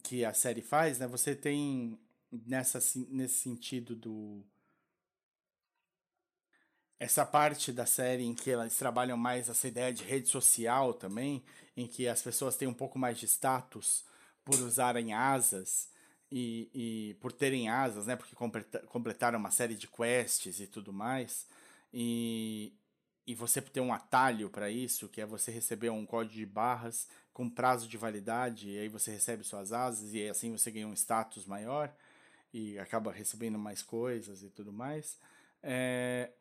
que 0.03 0.25
a 0.25 0.33
série 0.33 0.63
faz, 0.63 0.99
né? 0.99 1.07
Você 1.07 1.35
tem 1.35 1.99
nessa 2.31 2.79
nesse 3.11 3.37
sentido 3.37 3.97
do 3.97 4.45
essa 6.99 7.25
parte 7.25 7.73
da 7.73 7.87
série 7.87 8.25
em 8.25 8.35
que 8.35 8.51
elas 8.51 8.77
trabalham 8.77 9.17
mais 9.17 9.49
essa 9.49 9.69
ideia 9.69 9.93
de 9.93 10.03
rede 10.03 10.29
social 10.29 10.93
também, 10.93 11.43
em 11.77 11.87
que 11.87 12.09
as 12.09 12.21
pessoas 12.23 12.57
têm 12.57 12.67
um 12.67 12.75
pouco 12.75 12.99
mais 12.99 13.19
de 13.19 13.27
status 13.27 14.05
por 14.45 14.57
usarem 14.57 15.13
asas 15.13 15.89
e, 16.31 16.69
e 16.75 17.15
por 17.21 17.33
terem 17.33 17.69
asas, 17.69 18.07
né? 18.07 18.17
Porque 18.17 18.35
completaram 18.87 19.39
uma 19.39 19.51
série 19.51 19.75
de 19.75 19.87
quests 19.87 20.61
e 20.61 20.67
tudo 20.67 20.93
mais. 20.93 21.47
E, 21.93 22.73
e 23.27 23.35
você 23.35 23.63
tem 23.63 23.83
um 23.83 23.93
atalho 23.93 24.51
para 24.51 24.71
isso, 24.71 25.09
que 25.09 25.21
é 25.21 25.27
você 25.27 25.51
receber 25.51 25.91
um 25.91 26.05
código 26.05 26.35
de 26.35 26.47
barras 26.47 27.09
com 27.33 27.49
prazo 27.49 27.87
de 27.87 27.97
validade, 27.97 28.71
e 28.71 28.79
aí 28.79 28.89
você 28.89 29.13
recebe 29.13 29.45
suas 29.45 29.73
asas, 29.73 30.13
e 30.13 30.29
assim 30.29 30.51
você 30.51 30.73
ganha 30.73 30.89
um 30.89 30.93
status 30.93 31.47
maior 31.47 31.95
e 32.53 32.77
acaba 32.79 33.13
recebendo 33.13 33.59
mais 33.59 33.83
coisas 33.83 34.43
e 34.43 34.51
tudo 34.51 34.73
mais. 34.73 35.17
É, 35.63 36.33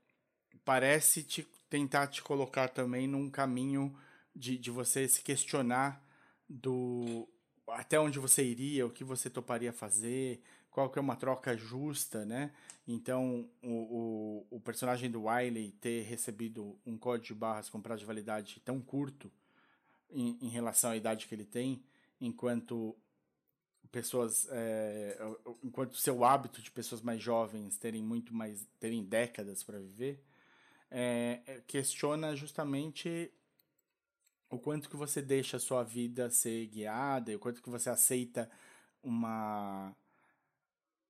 parece 0.67 1.23
te, 1.23 1.47
tentar 1.69 2.07
te 2.07 2.21
colocar 2.21 2.67
também 2.67 3.07
num 3.07 3.29
caminho 3.29 3.97
de, 4.35 4.57
de 4.57 4.69
você 4.69 5.07
se 5.07 5.21
questionar 5.21 6.03
do 6.49 7.25
até 7.69 7.97
onde 7.97 8.19
você 8.19 8.43
iria, 8.43 8.85
o 8.85 8.89
que 8.89 9.01
você 9.01 9.29
toparia 9.29 9.71
fazer, 9.71 10.41
qual 10.69 10.89
que 10.89 10.99
é 10.99 11.01
uma 11.01 11.15
troca 11.15 11.55
justa, 11.55 12.25
né? 12.25 12.51
Então, 12.85 13.49
o, 13.63 14.45
o, 14.51 14.57
o 14.57 14.59
personagem 14.59 15.09
do 15.09 15.23
Wiley 15.23 15.71
ter 15.79 16.03
recebido 16.03 16.77
um 16.85 16.97
código 16.97 17.27
de 17.27 17.33
barras 17.33 17.69
com 17.69 17.81
prazo 17.81 18.01
de 18.01 18.05
validade 18.05 18.61
tão 18.65 18.81
curto 18.81 19.31
em, 20.09 20.37
em 20.41 20.49
relação 20.49 20.91
à 20.91 20.97
idade 20.97 21.27
que 21.27 21.35
ele 21.35 21.45
tem, 21.45 21.81
enquanto 22.19 22.93
pessoas 23.89 24.49
é, 24.51 25.17
enquanto 25.63 25.95
seu 25.95 26.25
hábito 26.25 26.61
de 26.61 26.69
pessoas 26.69 27.01
mais 27.01 27.21
jovens 27.21 27.77
terem 27.77 28.03
muito 28.03 28.33
mais 28.33 28.67
terem 28.81 29.01
décadas 29.01 29.63
para 29.63 29.79
viver 29.79 30.26
é, 30.89 31.41
é, 31.45 31.61
questiona 31.67 32.35
justamente 32.35 33.31
o 34.49 34.57
quanto 34.57 34.89
que 34.89 34.95
você 34.95 35.21
deixa 35.21 35.57
a 35.57 35.59
sua 35.59 35.83
vida 35.83 36.29
ser 36.29 36.67
guiada, 36.67 37.35
o 37.35 37.39
quanto 37.39 37.61
que 37.61 37.69
você 37.69 37.89
aceita 37.89 38.49
uma 39.03 39.95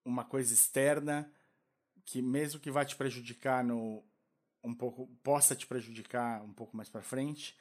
uma 0.03 0.23
coisa 0.23 0.53
externa 0.53 1.29
que 2.05 2.21
mesmo 2.21 2.59
que 2.59 2.71
vá 2.71 2.85
te 2.85 2.95
prejudicar 2.95 3.63
no 3.63 4.03
um 4.63 4.73
pouco 4.73 5.07
possa 5.23 5.55
te 5.55 5.67
prejudicar 5.67 6.41
um 6.41 6.53
pouco 6.53 6.75
mais 6.75 6.89
para 6.89 7.01
frente, 7.01 7.55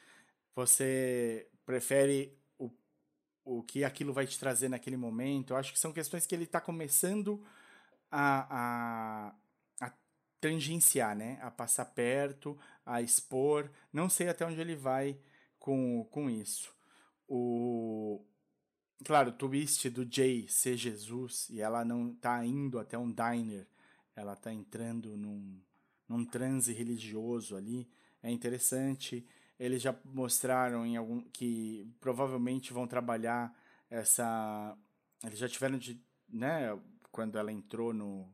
você 0.55 1.48
prefere 1.64 2.37
o, 2.59 2.70
o 3.44 3.62
que 3.62 3.85
aquilo 3.85 4.12
vai 4.12 4.26
te 4.26 4.38
trazer 4.38 4.68
naquele 4.68 4.96
momento. 4.96 5.52
Eu 5.52 5.57
acho 5.57 5.72
que 5.72 5.79
são 5.79 5.92
questões 5.92 6.26
que 6.26 6.35
ele 6.35 6.44
está 6.44 6.61
começando 6.61 7.44
a, 8.11 9.26
a 9.29 9.35
tangenciar, 10.40 11.16
né? 11.16 11.38
A 11.42 11.51
passar 11.51 11.87
perto, 11.87 12.59
a 12.85 13.01
expor. 13.03 13.70
Não 13.92 14.09
sei 14.09 14.29
até 14.29 14.46
onde 14.46 14.61
ele 14.61 14.77
vai 14.77 15.18
com, 15.59 16.07
com 16.11 16.31
isso. 16.31 16.75
O 17.29 18.25
claro, 19.05 19.31
o 19.31 19.33
twist 19.33 19.90
do 19.90 20.07
Jay 20.11 20.49
ser 20.49 20.77
Jesus 20.77 21.49
e 21.51 21.61
ela 21.61 21.85
não 21.85 22.14
tá 22.14 22.44
indo 22.44 22.79
até 22.79 22.96
um 22.96 23.12
diner, 23.12 23.66
ela 24.14 24.35
tá 24.37 24.53
entrando 24.53 25.16
num, 25.16 25.61
num 26.09 26.25
transe 26.25 26.72
religioso 26.72 27.57
ali, 27.57 27.88
é 28.22 28.31
interessante. 28.31 29.27
Eles 29.59 29.83
já 29.83 29.94
mostraram 30.05 30.85
em 30.87 30.96
algum 30.96 31.20
que 31.20 31.90
provavelmente 32.01 32.72
vão 32.72 32.87
trabalhar 32.87 33.55
essa 33.90 34.77
eles 35.25 35.38
já 35.38 35.49
tiveram 35.49 35.79
de, 35.79 36.01
né, 36.29 36.79
quando 37.11 37.38
ela 37.38 37.53
entrou 37.53 37.92
no 37.92 38.33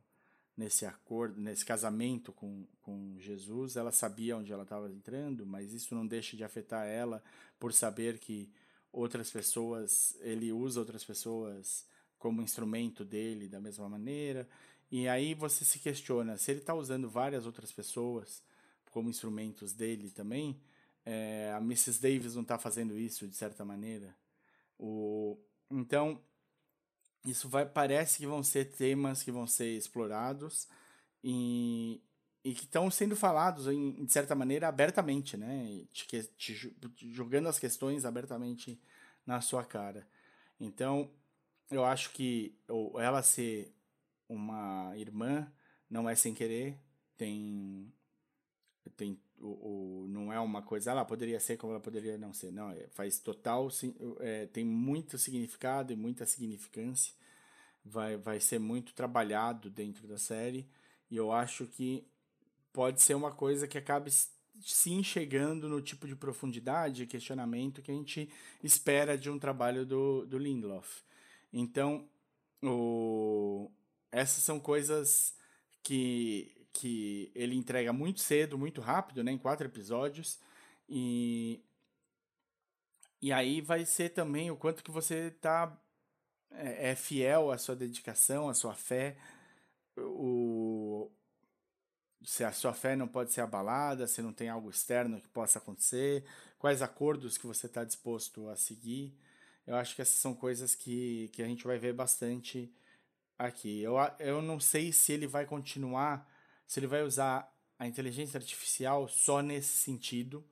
nesse 0.55 0.85
acordo, 0.85 1.39
nesse 1.39 1.65
casamento 1.65 2.31
com, 2.31 2.65
com 2.81 3.15
Jesus, 3.19 3.75
ela 3.75 3.91
sabia 3.91 4.37
onde 4.37 4.53
ela 4.53 4.63
estava 4.63 4.91
entrando, 4.91 5.45
mas 5.45 5.73
isso 5.73 5.95
não 5.95 6.05
deixa 6.05 6.37
de 6.37 6.43
afetar 6.43 6.87
ela 6.87 7.23
por 7.59 7.73
saber 7.73 8.19
que 8.19 8.51
outras 8.91 9.31
pessoas, 9.31 10.15
ele 10.21 10.51
usa 10.51 10.79
outras 10.79 11.03
pessoas 11.03 11.85
como 12.19 12.41
instrumento 12.41 13.03
dele 13.03 13.49
da 13.49 13.59
mesma 13.59 13.89
maneira. 13.89 14.47
E 14.91 15.07
aí 15.07 15.33
você 15.33 15.65
se 15.65 15.79
questiona, 15.79 16.37
se 16.37 16.51
ele 16.51 16.59
está 16.59 16.73
usando 16.73 17.09
várias 17.09 17.45
outras 17.45 17.71
pessoas 17.71 18.43
como 18.91 19.09
instrumentos 19.09 19.73
dele 19.73 20.11
também, 20.11 20.61
é, 21.03 21.51
a 21.53 21.57
Mrs. 21.57 21.99
Davis 21.99 22.35
não 22.35 22.43
está 22.43 22.59
fazendo 22.59 22.97
isso 22.97 23.27
de 23.27 23.35
certa 23.35 23.65
maneira. 23.65 24.15
O, 24.77 25.37
então, 25.69 26.21
isso 27.25 27.47
vai, 27.47 27.65
parece 27.65 28.17
que 28.17 28.27
vão 28.27 28.43
ser 28.43 28.65
temas 28.65 29.23
que 29.23 29.31
vão 29.31 29.47
ser 29.47 29.77
explorados 29.77 30.67
e, 31.23 32.01
e 32.43 32.53
que 32.53 32.65
estão 32.65 32.91
sendo 32.91 33.15
falados, 33.15 33.67
em, 33.67 34.05
de 34.05 34.11
certa 34.11 34.35
maneira, 34.35 34.67
abertamente, 34.67 35.37
né? 35.37 35.85
Te, 35.93 36.23
te, 36.37 36.75
jogando 37.11 37.47
as 37.47 37.59
questões 37.59 38.05
abertamente 38.05 38.79
na 39.25 39.39
sua 39.41 39.63
cara. 39.63 40.07
Então, 40.59 41.09
eu 41.71 41.85
acho 41.85 42.11
que 42.11 42.57
ela 42.99 43.23
ser 43.23 43.73
uma 44.27 44.93
irmã 44.97 45.51
não 45.89 46.09
é 46.09 46.15
sem 46.15 46.33
querer, 46.33 46.77
tem 47.17 47.93
tem 48.91 49.19
o, 49.39 49.47
o, 50.03 50.07
não 50.07 50.31
é 50.31 50.39
uma 50.39 50.61
coisa, 50.61 50.91
ela 50.91 51.03
poderia 51.03 51.39
ser 51.39 51.57
como 51.57 51.73
ela 51.73 51.81
poderia 51.81 52.17
não 52.17 52.33
ser. 52.33 52.51
Não, 52.51 52.71
é, 52.71 52.87
faz 52.89 53.19
total, 53.19 53.69
é, 54.19 54.45
tem 54.47 54.65
muito 54.65 55.17
significado 55.17 55.91
e 55.91 55.95
muita 55.95 56.25
significância. 56.25 57.13
Vai, 57.85 58.15
vai 58.15 58.39
ser 58.39 58.59
muito 58.59 58.93
trabalhado 58.93 59.69
dentro 59.69 60.07
da 60.07 60.17
série. 60.17 60.67
E 61.11 61.17
eu 61.17 61.31
acho 61.31 61.65
que 61.65 62.07
pode 62.71 63.01
ser 63.01 63.13
uma 63.13 63.31
coisa 63.31 63.67
que 63.67 63.77
acabe 63.77 64.09
se 64.61 64.91
enxergando 64.91 65.67
no 65.67 65.81
tipo 65.81 66.07
de 66.07 66.15
profundidade 66.15 67.03
e 67.03 67.07
questionamento 67.07 67.81
que 67.81 67.91
a 67.91 67.93
gente 67.93 68.29
espera 68.63 69.17
de 69.17 69.29
um 69.29 69.37
trabalho 69.37 69.85
do, 69.85 70.25
do 70.25 70.37
Lindelof. 70.37 71.01
Então, 71.51 72.07
o, 72.63 73.69
essas 74.11 74.43
são 74.43 74.59
coisas 74.59 75.35
que 75.81 76.62
que 76.73 77.31
ele 77.35 77.55
entrega 77.55 77.93
muito 77.93 78.19
cedo, 78.21 78.57
muito 78.57 78.81
rápido, 78.81 79.23
né, 79.23 79.31
em 79.31 79.37
quatro 79.37 79.67
episódios. 79.67 80.39
E 80.89 81.61
e 83.21 83.31
aí 83.31 83.61
vai 83.61 83.85
ser 83.85 84.09
também 84.09 84.51
o 84.51 84.57
quanto 84.57 84.83
que 84.83 84.91
você 84.91 85.31
tá 85.31 85.79
é, 86.51 86.91
é 86.91 86.95
fiel 86.95 87.51
à 87.51 87.57
sua 87.57 87.75
dedicação, 87.75 88.49
à 88.49 88.53
sua 88.53 88.75
fé. 88.75 89.17
O 89.97 91.09
se 92.25 92.43
a 92.43 92.51
sua 92.51 92.73
fé 92.73 92.95
não 92.95 93.07
pode 93.07 93.31
ser 93.33 93.41
abalada, 93.41 94.07
se 94.07 94.21
não 94.21 94.33
tem 94.33 94.49
algo 94.49 94.69
externo 94.69 95.21
que 95.21 95.27
possa 95.29 95.59
acontecer, 95.59 96.23
quais 96.57 96.81
acordos 96.81 97.37
que 97.37 97.47
você 97.47 97.67
está 97.67 97.83
disposto 97.83 98.47
a 98.49 98.55
seguir. 98.55 99.17
Eu 99.67 99.75
acho 99.75 99.95
que 99.95 100.01
essas 100.01 100.15
são 100.19 100.33
coisas 100.33 100.75
que, 100.75 101.29
que 101.33 101.41
a 101.43 101.45
gente 101.47 101.65
vai 101.65 101.77
ver 101.77 101.93
bastante 101.93 102.73
aqui. 103.37 103.81
Eu, 103.81 103.95
eu 104.19 104.41
não 104.41 104.59
sei 104.59 104.91
se 104.93 105.13
ele 105.13 105.27
vai 105.27 105.45
continuar 105.45 106.27
se 106.73 106.79
ele 106.79 106.87
vai 106.87 107.03
usar 107.03 107.55
a 107.77 107.87
inteligência 107.87 108.39
artificial 108.39 109.07
só 109.07 109.43
nesse 109.43 109.77
sentido 109.77 110.43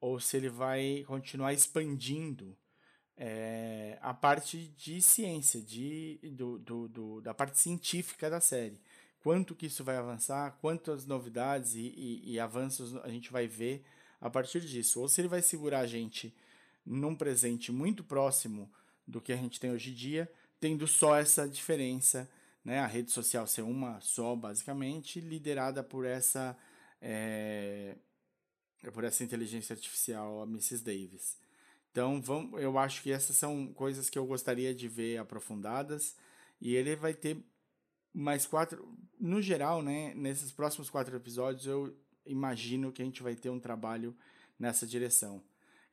ou 0.00 0.18
se 0.18 0.36
ele 0.36 0.48
vai 0.48 1.04
continuar 1.06 1.52
expandindo 1.52 2.58
é, 3.16 3.96
a 4.02 4.12
parte 4.12 4.66
de 4.76 5.00
ciência, 5.00 5.62
de, 5.62 6.18
do, 6.32 6.58
do, 6.58 6.88
do, 6.88 7.20
da 7.20 7.32
parte 7.32 7.56
científica 7.56 8.28
da 8.28 8.40
série. 8.40 8.80
Quanto 9.20 9.54
que 9.54 9.66
isso 9.66 9.84
vai 9.84 9.96
avançar, 9.96 10.58
quantas 10.60 11.06
novidades 11.06 11.76
e, 11.76 11.94
e, 11.96 12.32
e 12.32 12.40
avanços 12.40 12.96
a 12.96 13.08
gente 13.08 13.30
vai 13.30 13.46
ver 13.46 13.84
a 14.20 14.28
partir 14.28 14.58
disso. 14.62 15.00
Ou 15.00 15.08
se 15.08 15.20
ele 15.20 15.28
vai 15.28 15.40
segurar 15.40 15.78
a 15.78 15.86
gente 15.86 16.34
num 16.84 17.14
presente 17.14 17.70
muito 17.70 18.02
próximo 18.02 18.68
do 19.06 19.20
que 19.20 19.32
a 19.32 19.36
gente 19.36 19.60
tem 19.60 19.70
hoje 19.70 19.92
em 19.92 19.94
dia, 19.94 20.28
tendo 20.58 20.88
só 20.88 21.16
essa 21.16 21.48
diferença 21.48 22.28
né, 22.68 22.80
a 22.80 22.86
rede 22.86 23.10
social 23.10 23.46
ser 23.46 23.62
uma 23.62 23.98
só, 24.02 24.36
basicamente, 24.36 25.22
liderada 25.22 25.82
por 25.82 26.04
essa, 26.04 26.54
é, 27.00 27.96
por 28.92 29.04
essa 29.04 29.24
inteligência 29.24 29.72
artificial, 29.72 30.42
a 30.42 30.44
Mrs. 30.44 30.84
Davis. 30.84 31.38
Então, 31.90 32.20
vamos, 32.20 32.60
eu 32.60 32.78
acho 32.78 33.02
que 33.02 33.10
essas 33.10 33.36
são 33.36 33.72
coisas 33.72 34.10
que 34.10 34.18
eu 34.18 34.26
gostaria 34.26 34.74
de 34.74 34.86
ver 34.86 35.16
aprofundadas. 35.16 36.14
E 36.60 36.74
ele 36.74 36.94
vai 36.94 37.14
ter 37.14 37.42
mais 38.12 38.44
quatro. 38.44 38.86
No 39.18 39.40
geral, 39.40 39.80
né, 39.82 40.12
nesses 40.14 40.52
próximos 40.52 40.90
quatro 40.90 41.16
episódios, 41.16 41.66
eu 41.66 41.96
imagino 42.26 42.92
que 42.92 43.00
a 43.00 43.04
gente 43.06 43.22
vai 43.22 43.34
ter 43.34 43.48
um 43.48 43.58
trabalho 43.58 44.14
nessa 44.58 44.86
direção. 44.86 45.42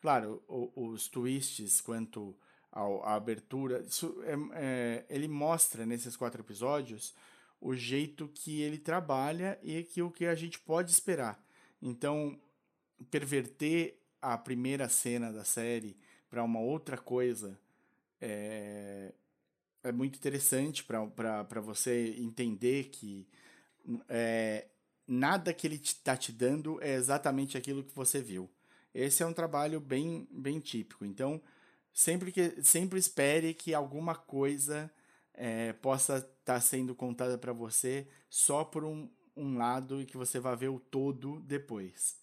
Claro, 0.02 0.44
os 0.76 1.08
twists 1.08 1.80
quanto 1.80 2.38
a, 2.76 3.16
abertura. 3.16 3.82
Isso 3.82 4.22
é, 4.24 4.36
é, 4.54 5.06
ele 5.10 5.28
mostra 5.28 5.86
nesses 5.86 6.18
quatro 6.18 6.42
episódios 6.42 7.16
o 7.62 7.74
jeito 7.74 8.28
que 8.28 8.62
ele 8.62 8.78
trabalha 8.78 9.58
e 9.64 9.84
que 9.84 10.02
o 10.02 10.12
que 10.12 10.26
a 10.26 10.36
gente 10.36 10.60
pode 10.60 10.92
esperar. 10.92 11.42
Então, 11.82 12.38
perverter 13.10 13.98
a 14.22 14.38
primeira 14.38 14.90
cena 14.90 15.32
da 15.32 15.44
série 15.44 15.98
para 16.30 16.44
uma 16.44 16.60
outra 16.60 16.98
coisa 16.98 17.58
é, 18.20 19.14
é 19.84 19.92
muito 19.92 20.18
interessante 20.18 20.84
para 20.84 21.62
você 21.62 22.16
entender 22.18 22.86
que 22.86 23.28
é, 24.10 24.68
nada 25.08 25.54
que 25.54 25.68
ele 25.68 25.76
está 25.76 26.18
te 26.18 26.32
dando 26.32 26.82
é 26.82 26.94
exatamente 26.96 27.58
aquilo 27.58 27.84
que 27.84 27.96
você 27.96 28.22
viu. 28.22 28.50
Esse 28.94 29.24
é 29.24 29.26
um 29.26 29.34
trabalho 29.34 29.80
bem, 29.80 30.28
bem 30.32 30.60
típico. 30.60 31.06
Então, 31.06 31.42
sempre, 31.96 32.30
que, 32.30 32.62
sempre 32.62 33.00
espere 33.00 33.54
que 33.54 33.74
alguma 33.74 34.14
coisa 34.14 34.92
é, 35.34 35.72
possa 35.74 36.18
estar 36.18 36.30
tá 36.44 36.60
sendo 36.60 36.94
contada 36.94 37.38
para 37.38 37.54
você 37.54 38.06
só 38.30 38.66
por 38.66 38.84
um, 38.84 39.10
um 39.36 39.58
lado 39.58 40.02
e 40.02 40.06
que 40.06 40.18
você 40.18 40.38
vai 40.38 40.56
ver 40.58 40.68
o 40.68 40.80
todo 40.80 41.40
depois. 41.40 42.18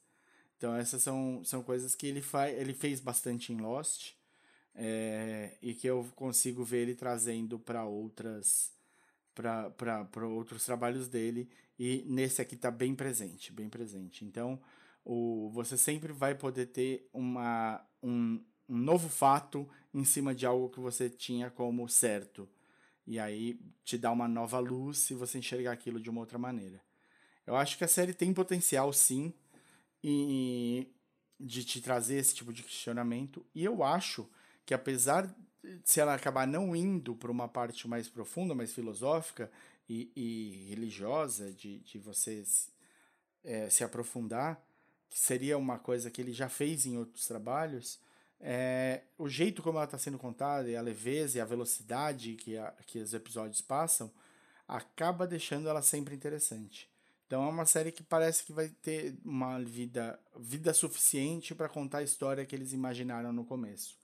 Então 0.58 0.76
essas 0.76 1.02
são, 1.02 1.42
são 1.42 1.62
coisas 1.62 1.94
que 1.94 2.06
ele, 2.06 2.20
faz, 2.20 2.56
ele 2.56 2.74
fez 2.74 3.00
bastante 3.00 3.52
em 3.52 3.56
Lost 3.56 4.12
é, 4.74 5.56
e 5.62 5.74
que 5.74 5.86
eu 5.86 6.06
consigo 6.14 6.62
ver 6.62 6.82
ele 6.82 6.94
trazendo 6.94 7.58
para 7.58 7.84
outras 7.84 8.70
para 9.34 10.26
outros 10.26 10.62
trabalhos 10.62 11.08
dele 11.08 11.48
e 11.78 12.04
nesse 12.06 12.42
aqui 12.42 12.54
está 12.54 12.70
bem 12.70 12.94
presente, 12.94 13.50
bem 13.50 13.70
presente. 13.70 14.26
Então 14.26 14.60
o, 15.02 15.50
você 15.54 15.78
sempre 15.78 16.12
vai 16.12 16.34
poder 16.34 16.66
ter 16.66 17.08
uma, 17.14 17.82
um, 18.02 18.38
um 18.68 18.78
novo 18.78 19.08
fato 19.08 19.68
em 19.92 20.04
cima 20.04 20.34
de 20.34 20.46
algo 20.46 20.70
que 20.70 20.80
você 20.80 21.08
tinha 21.10 21.50
como 21.50 21.88
certo. 21.88 22.48
E 23.06 23.18
aí 23.18 23.60
te 23.84 23.98
dá 23.98 24.10
uma 24.10 24.28
nova 24.28 24.58
luz 24.58 24.98
se 24.98 25.14
você 25.14 25.38
enxergar 25.38 25.72
aquilo 25.72 26.00
de 26.00 26.08
uma 26.08 26.20
outra 26.20 26.38
maneira. 26.38 26.80
Eu 27.46 27.56
acho 27.56 27.76
que 27.76 27.84
a 27.84 27.88
série 27.88 28.14
tem 28.14 28.32
potencial 28.32 28.92
sim 28.92 29.34
e 30.02 30.88
de 31.38 31.64
te 31.64 31.80
trazer 31.80 32.16
esse 32.16 32.34
tipo 32.34 32.52
de 32.52 32.62
questionamento. 32.62 33.44
E 33.54 33.64
eu 33.64 33.82
acho 33.82 34.28
que 34.64 34.72
apesar 34.72 35.34
se 35.84 36.00
ela 36.00 36.14
acabar 36.14 36.46
não 36.46 36.74
indo 36.74 37.14
para 37.14 37.30
uma 37.30 37.48
parte 37.48 37.86
mais 37.86 38.08
profunda, 38.08 38.54
mais 38.54 38.72
filosófica 38.72 39.50
e, 39.88 40.10
e 40.16 40.66
religiosa, 40.68 41.52
de, 41.52 41.80
de 41.80 41.98
você 41.98 42.42
é, 43.44 43.70
se 43.70 43.84
aprofundar, 43.84 44.60
que 45.08 45.18
seria 45.18 45.58
uma 45.58 45.78
coisa 45.78 46.10
que 46.10 46.20
ele 46.20 46.32
já 46.32 46.48
fez 46.48 46.86
em 46.86 46.96
outros 46.96 47.26
trabalhos, 47.26 48.00
é, 48.44 49.02
o 49.16 49.28
jeito 49.28 49.62
como 49.62 49.78
ela 49.78 49.84
está 49.84 49.96
sendo 49.96 50.18
contada, 50.18 50.68
e 50.68 50.74
a 50.74 50.82
leveza 50.82 51.38
e 51.38 51.40
a 51.40 51.44
velocidade 51.44 52.34
que, 52.34 52.58
a, 52.58 52.72
que 52.86 52.98
os 52.98 53.14
episódios 53.14 53.60
passam, 53.60 54.10
acaba 54.66 55.26
deixando 55.26 55.68
ela 55.68 55.80
sempre 55.80 56.14
interessante. 56.14 56.90
Então 57.26 57.44
é 57.44 57.48
uma 57.48 57.64
série 57.64 57.92
que 57.92 58.02
parece 58.02 58.44
que 58.44 58.52
vai 58.52 58.68
ter 58.68 59.14
uma 59.24 59.60
vida, 59.60 60.18
vida 60.38 60.74
suficiente 60.74 61.54
para 61.54 61.68
contar 61.68 61.98
a 61.98 62.02
história 62.02 62.44
que 62.44 62.54
eles 62.54 62.72
imaginaram 62.72 63.32
no 63.32 63.44
começo. 63.44 63.96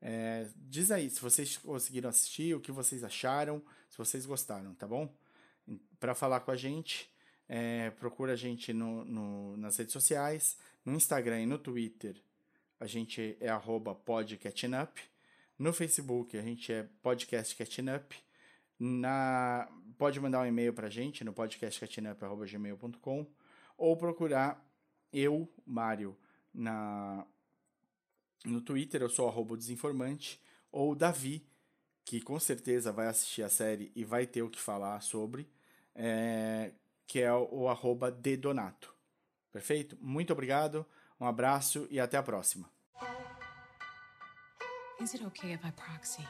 É, 0.00 0.48
diz 0.56 0.90
aí 0.90 1.08
se 1.08 1.20
vocês 1.20 1.56
conseguiram 1.56 2.10
assistir, 2.10 2.54
o 2.56 2.60
que 2.60 2.72
vocês 2.72 3.04
acharam, 3.04 3.62
se 3.88 3.96
vocês 3.96 4.26
gostaram, 4.26 4.74
tá 4.74 4.88
bom? 4.88 5.08
Para 6.00 6.16
falar 6.16 6.40
com 6.40 6.50
a 6.50 6.56
gente, 6.56 7.08
é, 7.48 7.90
procura 7.90 8.32
a 8.32 8.36
gente 8.36 8.72
no, 8.72 9.04
no, 9.04 9.56
nas 9.56 9.76
redes 9.76 9.92
sociais, 9.92 10.58
no 10.84 10.94
Instagram 10.94 11.42
e 11.42 11.46
no 11.46 11.58
Twitter 11.58 12.20
a 12.82 12.86
gente 12.86 13.36
é 13.38 13.48
arroba 13.48 13.94
podcatchingup. 13.94 14.98
No 15.56 15.72
Facebook 15.72 16.36
a 16.36 16.42
gente 16.42 16.72
é 16.72 16.88
podcastcatchingup. 17.00 18.12
Na, 18.76 19.68
pode 19.96 20.18
mandar 20.18 20.40
um 20.40 20.46
e-mail 20.46 20.72
para 20.72 20.88
a 20.88 20.90
gente 20.90 21.22
no 21.22 21.32
podcastcatchingup.gmail.com 21.32 23.26
ou 23.78 23.96
procurar 23.96 24.68
eu, 25.12 25.48
Mário, 25.64 26.18
na, 26.52 27.24
no 28.44 28.60
Twitter, 28.60 29.00
eu 29.00 29.08
sou 29.08 29.28
arroba 29.28 29.56
desinformante, 29.56 30.42
ou 30.72 30.96
Davi, 30.96 31.46
que 32.04 32.20
com 32.20 32.40
certeza 32.40 32.90
vai 32.90 33.06
assistir 33.06 33.44
a 33.44 33.48
série 33.48 33.92
e 33.94 34.04
vai 34.04 34.26
ter 34.26 34.42
o 34.42 34.50
que 34.50 34.58
falar 34.58 35.00
sobre, 35.02 35.48
é, 35.94 36.72
que 37.06 37.20
é 37.20 37.32
o, 37.32 37.68
arroba 37.68 38.10
dedonato. 38.10 38.92
Perfeito? 39.52 39.96
Muito 40.00 40.32
obrigado. 40.32 40.84
Um 41.22 41.26
abraço 41.28 41.86
e 41.88 42.00
até 42.00 42.16
a 42.16 42.22
próxima. 42.22 42.68
Is 45.00 45.14
it 45.14 45.24
okay 45.24 45.52
if 45.52 45.64
I 45.64 45.70
proxy? 45.70 46.26